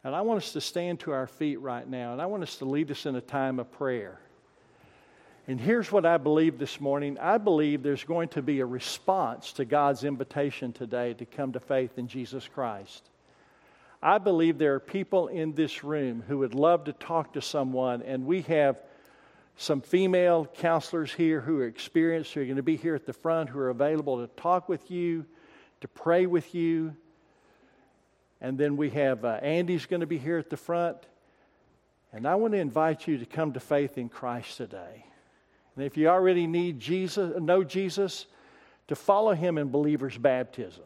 And 0.04 0.16
I 0.16 0.22
want 0.22 0.44
us 0.44 0.54
to 0.54 0.62
stand 0.62 1.00
to 1.02 1.12
our 1.12 1.28
feet 1.28 1.60
right 1.60 1.88
now, 1.88 2.12
and 2.12 2.22
I 2.22 2.28
want 2.28 2.44
us 2.44 2.58
to 2.58 2.66
lead 2.66 2.92
us 2.92 3.06
in 3.06 3.16
a 3.16 3.22
time 3.22 3.58
of 3.58 3.72
prayer. 3.72 4.20
And 5.46 5.60
here's 5.60 5.92
what 5.92 6.06
I 6.06 6.18
believe 6.18 6.58
this 6.58 6.80
morning 6.80 7.18
I 7.20 7.38
believe 7.38 7.84
there's 7.84 8.06
going 8.06 8.30
to 8.30 8.42
be 8.42 8.62
a 8.62 8.66
response 8.66 9.52
to 9.54 9.66
God's 9.66 10.06
invitation 10.06 10.72
today 10.72 11.14
to 11.16 11.26
come 11.26 11.52
to 11.52 11.60
faith 11.60 11.98
in 11.98 12.08
Jesus 12.08 12.48
Christ. 12.48 13.10
I 14.02 14.20
believe 14.20 14.58
there 14.58 14.76
are 14.76 14.80
people 14.80 15.28
in 15.28 15.54
this 15.54 15.84
room 15.84 16.24
who 16.28 16.40
would 16.40 16.56
love 16.56 16.86
to 16.86 16.94
talk 16.94 17.34
to 17.34 17.42
someone, 17.42 18.02
and 18.02 18.26
we 18.26 18.42
have 18.44 18.78
some 19.58 19.82
female 19.82 20.46
counselors 20.46 21.14
here 21.14 21.42
who 21.42 21.60
are 21.60 21.68
experienced, 21.68 22.34
who 22.34 22.42
are 22.42 22.46
going 22.46 22.56
to 22.58 22.64
be 22.64 22.78
here 22.78 22.96
at 22.96 23.06
the 23.06 23.14
front, 23.14 23.50
who 23.50 23.60
are 23.60 23.70
available 23.70 24.26
to 24.26 24.28
talk 24.36 24.68
with 24.68 24.90
you, 24.90 25.26
to 25.82 25.88
pray 25.90 26.26
with 26.26 26.56
you. 26.56 26.96
And 28.40 28.58
then 28.58 28.78
we 28.78 28.90
have 28.92 29.24
uh, 29.24 29.40
Andy's 29.42 29.86
going 29.86 30.02
to 30.02 30.08
be 30.08 30.18
here 30.18 30.38
at 30.38 30.50
the 30.50 30.58
front. 30.58 30.98
And 32.14 32.28
I 32.28 32.36
want 32.36 32.54
to 32.54 32.60
invite 32.60 33.08
you 33.08 33.18
to 33.18 33.26
come 33.26 33.54
to 33.54 33.60
faith 33.60 33.98
in 33.98 34.10
Christ 34.10 34.58
today. 34.58 35.06
And 35.76 35.86
if 35.86 35.98
you 35.98 36.08
already 36.08 36.48
need 36.48 36.80
Jesus, 36.80 37.40
know 37.40 37.64
Jesus, 37.64 38.28
to 38.88 38.96
follow 38.96 39.34
him 39.34 39.58
in 39.58 39.70
believer's 39.70 40.18
baptism. 40.18 40.84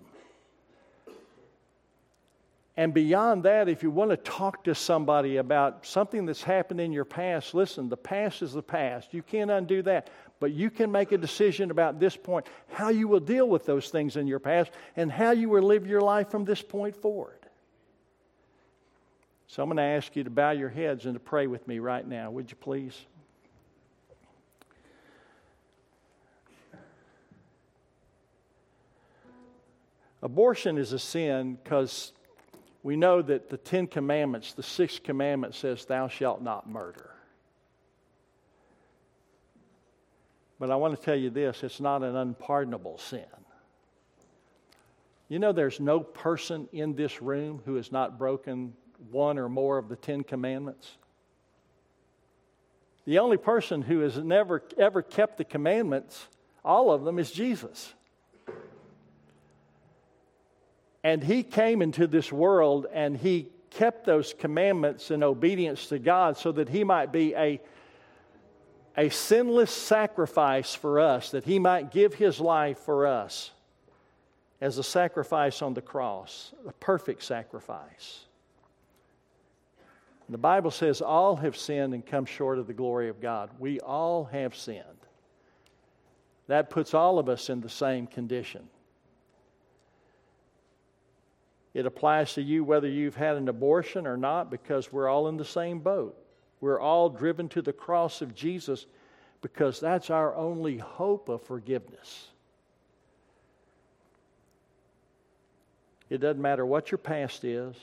And 2.77 2.93
beyond 2.93 3.41
that, 3.43 3.67
if 3.67 3.81
you 3.81 3.89
want 3.89 4.11
to 4.11 4.17
talk 4.17 4.63
to 4.65 4.75
somebody 4.75 5.37
about 5.37 5.83
something 5.83 6.27
that's 6.27 6.43
happened 6.43 6.79
in 6.79 6.91
your 6.91 7.05
past, 7.05 7.55
listen, 7.55 7.89
the 7.89 7.97
past 7.97 8.43
is 8.43 8.53
the 8.53 8.61
past. 8.61 9.15
You 9.15 9.23
can't 9.23 9.49
undo 9.49 9.81
that. 9.81 10.11
But 10.39 10.51
you 10.51 10.69
can 10.69 10.91
make 10.91 11.11
a 11.11 11.17
decision 11.17 11.71
about 11.71 11.99
this 11.99 12.15
point, 12.15 12.45
how 12.69 12.89
you 12.89 13.07
will 13.07 13.19
deal 13.19 13.49
with 13.49 13.65
those 13.65 13.89
things 13.89 14.15
in 14.15 14.27
your 14.27 14.37
past, 14.37 14.69
and 14.95 15.11
how 15.11 15.31
you 15.31 15.49
will 15.49 15.63
live 15.63 15.87
your 15.87 16.01
life 16.01 16.29
from 16.29 16.45
this 16.45 16.61
point 16.61 16.95
forward. 16.95 17.39
So 19.47 19.63
I'm 19.63 19.69
going 19.69 19.77
to 19.77 19.83
ask 19.83 20.15
you 20.15 20.23
to 20.23 20.29
bow 20.29 20.51
your 20.51 20.69
heads 20.69 21.05
and 21.05 21.15
to 21.15 21.19
pray 21.19 21.47
with 21.47 21.67
me 21.67 21.79
right 21.79 22.07
now. 22.07 22.29
Would 22.29 22.51
you 22.51 22.57
please? 22.57 22.95
Abortion 30.21 30.77
is 30.77 30.93
a 30.93 30.99
sin 30.99 31.57
because 31.63 32.11
we 32.83 32.95
know 32.95 33.21
that 33.21 33.49
the 33.49 33.57
Ten 33.57 33.87
Commandments, 33.87 34.53
the 34.53 34.63
sixth 34.63 35.03
commandment 35.03 35.53
says, 35.53 35.85
Thou 35.85 36.07
shalt 36.07 36.41
not 36.41 36.69
murder. 36.69 37.11
But 40.59 40.71
I 40.71 40.75
want 40.75 40.97
to 40.97 41.01
tell 41.01 41.15
you 41.15 41.29
this 41.29 41.63
it's 41.63 41.79
not 41.79 42.03
an 42.03 42.15
unpardonable 42.15 42.97
sin. 42.97 43.25
You 45.29 45.39
know, 45.39 45.51
there's 45.51 45.79
no 45.79 45.99
person 45.99 46.67
in 46.71 46.95
this 46.95 47.21
room 47.21 47.61
who 47.65 47.75
has 47.75 47.91
not 47.91 48.17
broken 48.17 48.73
one 49.11 49.37
or 49.37 49.49
more 49.49 49.77
of 49.77 49.89
the 49.89 49.95
Ten 49.95 50.23
Commandments. 50.23 50.97
The 53.05 53.19
only 53.19 53.37
person 53.37 53.81
who 53.81 53.99
has 53.99 54.17
never 54.17 54.63
ever 54.77 55.01
kept 55.01 55.37
the 55.37 55.45
commandments, 55.45 56.27
all 56.63 56.91
of 56.91 57.03
them, 57.03 57.19
is 57.19 57.31
Jesus. 57.31 57.93
And 61.07 61.23
he 61.23 61.41
came 61.41 61.81
into 61.81 62.05
this 62.05 62.33
world 62.33 62.85
and 62.91 63.15
he 63.15 63.47
kept 63.69 64.05
those 64.05 64.33
commandments 64.33 65.09
in 65.09 65.23
obedience 65.23 65.87
to 65.87 65.99
God 65.99 66.35
so 66.35 66.51
that 66.51 66.67
he 66.67 66.83
might 66.83 67.13
be 67.13 67.33
a, 67.33 67.61
a 68.97 69.07
sinless 69.07 69.71
sacrifice 69.71 70.75
for 70.75 70.99
us, 70.99 71.31
that 71.31 71.45
he 71.45 71.59
might 71.59 71.91
give 71.91 72.13
his 72.13 72.41
life 72.41 72.79
for 72.79 73.07
us 73.07 73.51
as 74.59 74.79
a 74.79 74.83
sacrifice 74.83 75.61
on 75.61 75.73
the 75.73 75.81
cross, 75.81 76.51
a 76.67 76.73
perfect 76.73 77.23
sacrifice. 77.23 78.25
The 80.27 80.37
Bible 80.37 80.71
says 80.71 81.01
all 81.01 81.37
have 81.37 81.55
sinned 81.55 81.93
and 81.93 82.05
come 82.05 82.25
short 82.25 82.59
of 82.59 82.67
the 82.67 82.73
glory 82.73 83.07
of 83.07 83.21
God. 83.21 83.49
We 83.59 83.79
all 83.79 84.25
have 84.25 84.57
sinned. 84.57 84.83
That 86.47 86.69
puts 86.69 86.93
all 86.93 87.17
of 87.17 87.29
us 87.29 87.49
in 87.49 87.61
the 87.61 87.69
same 87.69 88.07
condition. 88.07 88.67
It 91.73 91.85
applies 91.85 92.33
to 92.33 92.41
you 92.41 92.63
whether 92.63 92.87
you've 92.87 93.15
had 93.15 93.37
an 93.37 93.49
abortion 93.49 94.07
or 94.07 94.17
not 94.17 94.49
because 94.49 94.91
we're 94.91 95.07
all 95.07 95.27
in 95.27 95.37
the 95.37 95.45
same 95.45 95.79
boat. 95.79 96.17
We're 96.59 96.79
all 96.79 97.09
driven 97.09 97.49
to 97.49 97.61
the 97.61 97.73
cross 97.73 98.21
of 98.21 98.33
Jesus 98.33 98.85
because 99.41 99.79
that's 99.79 100.09
our 100.09 100.35
only 100.35 100.77
hope 100.77 101.29
of 101.29 101.43
forgiveness. 101.43 102.29
It 106.09 106.19
doesn't 106.19 106.41
matter 106.41 106.65
what 106.65 106.89
your 106.89 106.97
past 106.97 107.43
is, 107.43 107.75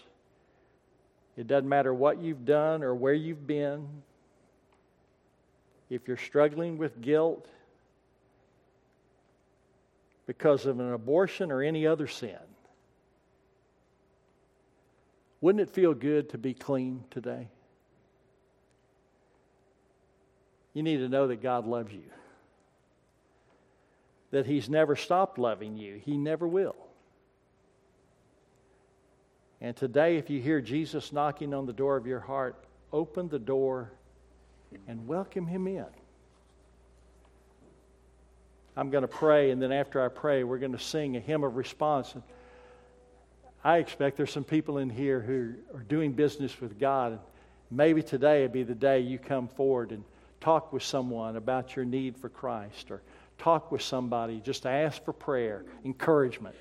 it 1.37 1.47
doesn't 1.47 1.69
matter 1.69 1.93
what 1.93 2.21
you've 2.21 2.45
done 2.45 2.83
or 2.83 2.95
where 2.95 3.15
you've 3.15 3.47
been. 3.47 3.87
If 5.91 6.09
you're 6.09 6.17
struggling 6.17 6.79
with 6.79 7.01
guilt 7.01 7.47
because 10.27 10.65
of 10.65 10.81
an 10.81 10.93
abortion 10.93 11.53
or 11.53 11.63
any 11.63 11.87
other 11.87 12.07
sin, 12.07 12.39
wouldn't 15.45 15.61
it 15.61 15.75
feel 15.75 15.93
good 15.93 16.31
to 16.31 16.39
be 16.39 16.55
clean 16.55 17.05
today? 17.11 17.49
You 20.73 20.83
need 20.83 20.97
to 20.97 21.09
know 21.11 21.27
that 21.27 21.43
God 21.43 21.67
loves 21.67 21.93
you, 21.93 22.11
that 24.31 24.47
He's 24.47 24.71
never 24.71 24.97
stopped 24.97 25.39
loving 25.39 25.77
you, 25.77 26.01
He 26.03 26.17
never 26.17 26.49
will. 26.49 26.77
And 29.61 29.77
today, 29.77 30.17
if 30.17 30.31
you 30.31 30.41
hear 30.41 30.63
Jesus 30.63 31.13
knocking 31.13 31.53
on 31.53 31.67
the 31.67 31.75
door 31.75 31.99
of 31.99 32.07
your 32.07 32.21
heart, 32.21 32.65
open 32.91 33.29
the 33.29 33.39
door 33.39 33.93
and 34.89 35.07
welcome 35.07 35.47
Him 35.47 35.67
in. 35.67 35.85
I'm 38.79 38.89
going 38.89 39.03
to 39.03 39.09
pray, 39.09 39.51
and 39.51 39.61
then 39.61 39.73
after 39.73 40.03
I 40.03 40.09
pray, 40.09 40.43
we're 40.43 40.57
going 40.57 40.73
to 40.73 40.79
sing 40.79 41.19
a 41.19 41.21
hymn 41.21 41.45
of 41.45 41.57
response. 41.57 42.15
I 43.65 43.79
expect 43.79 44.19
there's 44.19 44.31
some 44.31 44.45
people 44.45 44.77
in 44.77 44.91
here 44.91 45.21
who 45.21 45.55
are 45.75 45.83
doing 45.85 46.13
business 46.13 46.61
with 46.61 46.79
God. 46.79 47.19
Maybe 47.71 48.03
today 48.03 48.43
would 48.43 48.53
be 48.53 48.63
the 48.63 48.75
day 48.75 49.01
you 49.01 49.19
come 49.19 49.49
forward 49.49 49.91
and 49.91 50.05
talk 50.43 50.71
with 50.71 50.83
someone 50.83 51.37
about 51.37 51.75
your 51.75 51.87
need 51.87 52.19
for 52.19 52.29
Christ 52.29 52.91
or 52.91 53.01
talk 53.39 53.73
with 53.73 53.81
somebody, 53.81 54.41
just 54.41 54.67
ask 54.67 55.03
for 55.03 55.15
prayer, 55.15 55.65
encouragement. 55.83 56.55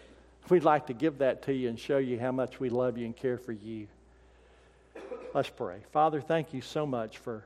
We'd 0.47 0.63
like 0.63 0.87
to 0.87 0.93
give 0.93 1.17
that 1.17 1.43
to 1.43 1.53
you 1.53 1.67
and 1.67 1.77
show 1.77 1.97
you 1.97 2.17
how 2.17 2.31
much 2.31 2.61
we 2.61 2.69
love 2.69 2.97
you 2.97 3.05
and 3.05 3.15
care 3.15 3.37
for 3.37 3.51
you. 3.51 3.87
Let's 5.33 5.49
pray. 5.49 5.79
Father, 5.91 6.21
thank 6.21 6.53
you 6.53 6.61
so 6.61 6.85
much 6.85 7.17
for 7.17 7.45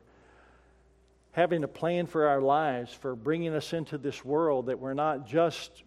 having 1.31 1.63
a 1.63 1.67
plan 1.67 2.05
for 2.05 2.27
our 2.27 2.41
lives, 2.41 2.93
for 2.93 3.15
bringing 3.15 3.55
us 3.55 3.73
into 3.73 3.97
this 3.97 4.23
world 4.23 4.67
that 4.67 4.77
we're 4.77 4.93
not 4.93 5.27
just 5.27 5.83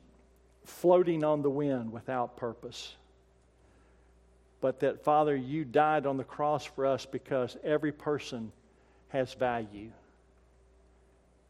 floating 0.64 1.23
on 1.23 1.43
the 1.43 1.51
wind 1.51 1.93
without 1.93 2.37
purpose 2.37 2.95
but 4.61 4.81
that, 4.81 5.05
Father, 5.05 5.35
you 5.35 5.65
died 5.65 6.07
on 6.07 6.17
the 6.17 6.25
cross 6.25 6.65
for 6.65 6.87
us 6.87 7.07
because 7.07 7.57
every 7.65 7.93
person 7.93 8.53
has 9.09 9.33
value, 9.35 9.91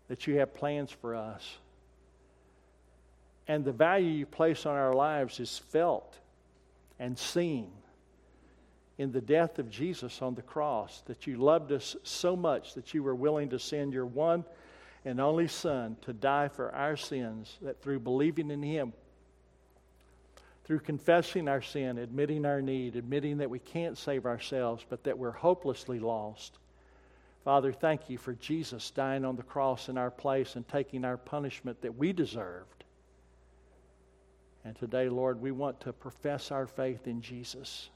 that 0.09 0.27
you 0.27 0.39
have 0.39 0.55
plans 0.55 0.91
for 0.91 1.15
us. 1.15 1.57
And 3.49 3.65
the 3.65 3.73
value 3.73 4.11
you 4.11 4.27
place 4.27 4.65
on 4.65 4.77
our 4.77 4.95
lives 4.95 5.41
is 5.41 5.59
felt 5.59 6.17
and 6.99 7.19
seen 7.19 7.71
in 8.97 9.13
the 9.13 9.21
death 9.21 9.59
of 9.59 9.71
Jesus 9.71 10.21
on 10.21 10.35
the 10.35 10.43
cross, 10.43 11.03
that 11.07 11.27
you 11.27 11.37
loved 11.37 11.73
us 11.73 11.97
so 12.03 12.37
much 12.37 12.75
that 12.75 12.93
you 12.93 13.03
were 13.03 13.15
willing 13.15 13.49
to 13.49 13.59
send 13.59 13.95
your 13.95 14.05
one 14.05 14.45
and 15.07 15.19
only 15.19 15.49
Son 15.49 15.97
to 16.03 16.13
die 16.13 16.49
for 16.49 16.75
our 16.75 16.97
sins, 16.97 17.57
that 17.63 17.83
through 17.83 18.01
believing 18.01 18.51
in 18.51 18.63
Him, 18.63 18.93
through 20.71 20.79
confessing 20.79 21.49
our 21.49 21.61
sin, 21.61 21.99
admitting 21.99 22.47
our 22.47 22.63
need, 22.63 22.95
admitting 22.95 23.39
that 23.39 23.51
we 23.51 23.59
can't 23.59 23.99
save 23.99 24.25
ourselves, 24.25 24.87
but 24.89 25.03
that 25.03 25.19
we're 25.19 25.33
hopelessly 25.33 25.99
lost. 25.99 26.61
Father, 27.45 27.73
thank 27.73 28.09
you 28.09 28.17
for 28.17 28.35
Jesus 28.35 28.93
dying 28.93 29.25
on 29.25 29.35
the 29.35 29.43
cross 29.43 29.89
in 29.89 29.99
our 29.99 30.13
place 30.13 30.55
and 30.55 30.69
taking 30.69 31.05
our 31.05 31.17
punishment 31.17 31.83
that 31.83 31.97
we 31.97 32.13
deserved. 32.13 32.85
And 34.65 34.77
today, 34.77 35.09
Lord, 35.09 35.41
we 35.41 35.51
want 35.51 35.81
to 35.81 35.93
profess 35.93 36.53
our 36.53 36.69
faith 36.69 37.09
in 37.09 37.21
Jesus. 37.21 37.91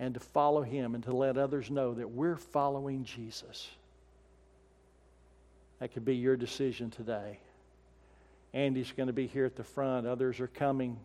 and 0.00 0.14
to 0.14 0.20
follow 0.20 0.62
Him 0.62 0.96
and 0.96 1.04
to 1.04 1.14
let 1.14 1.38
others 1.38 1.70
know 1.70 1.94
that 1.94 2.10
we're 2.10 2.36
following 2.36 3.04
Jesus. 3.04 3.70
That 5.78 5.92
could 5.92 6.04
be 6.04 6.16
your 6.16 6.36
decision 6.36 6.90
today. 6.90 7.38
Andy's 8.54 8.92
going 8.92 9.08
to 9.08 9.12
be 9.12 9.26
here 9.26 9.44
at 9.44 9.56
the 9.56 9.64
front, 9.64 10.06
others 10.06 10.40
are 10.40 10.46
coming. 10.46 10.96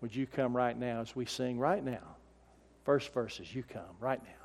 Would 0.00 0.14
you 0.14 0.26
come 0.26 0.56
right 0.56 0.78
now 0.78 1.00
as 1.00 1.14
we 1.14 1.26
sing 1.26 1.58
right 1.58 1.84
now? 1.84 2.16
First 2.84 3.12
verses, 3.12 3.54
you 3.54 3.62
come 3.62 3.82
right 3.98 4.22
now. 4.22 4.39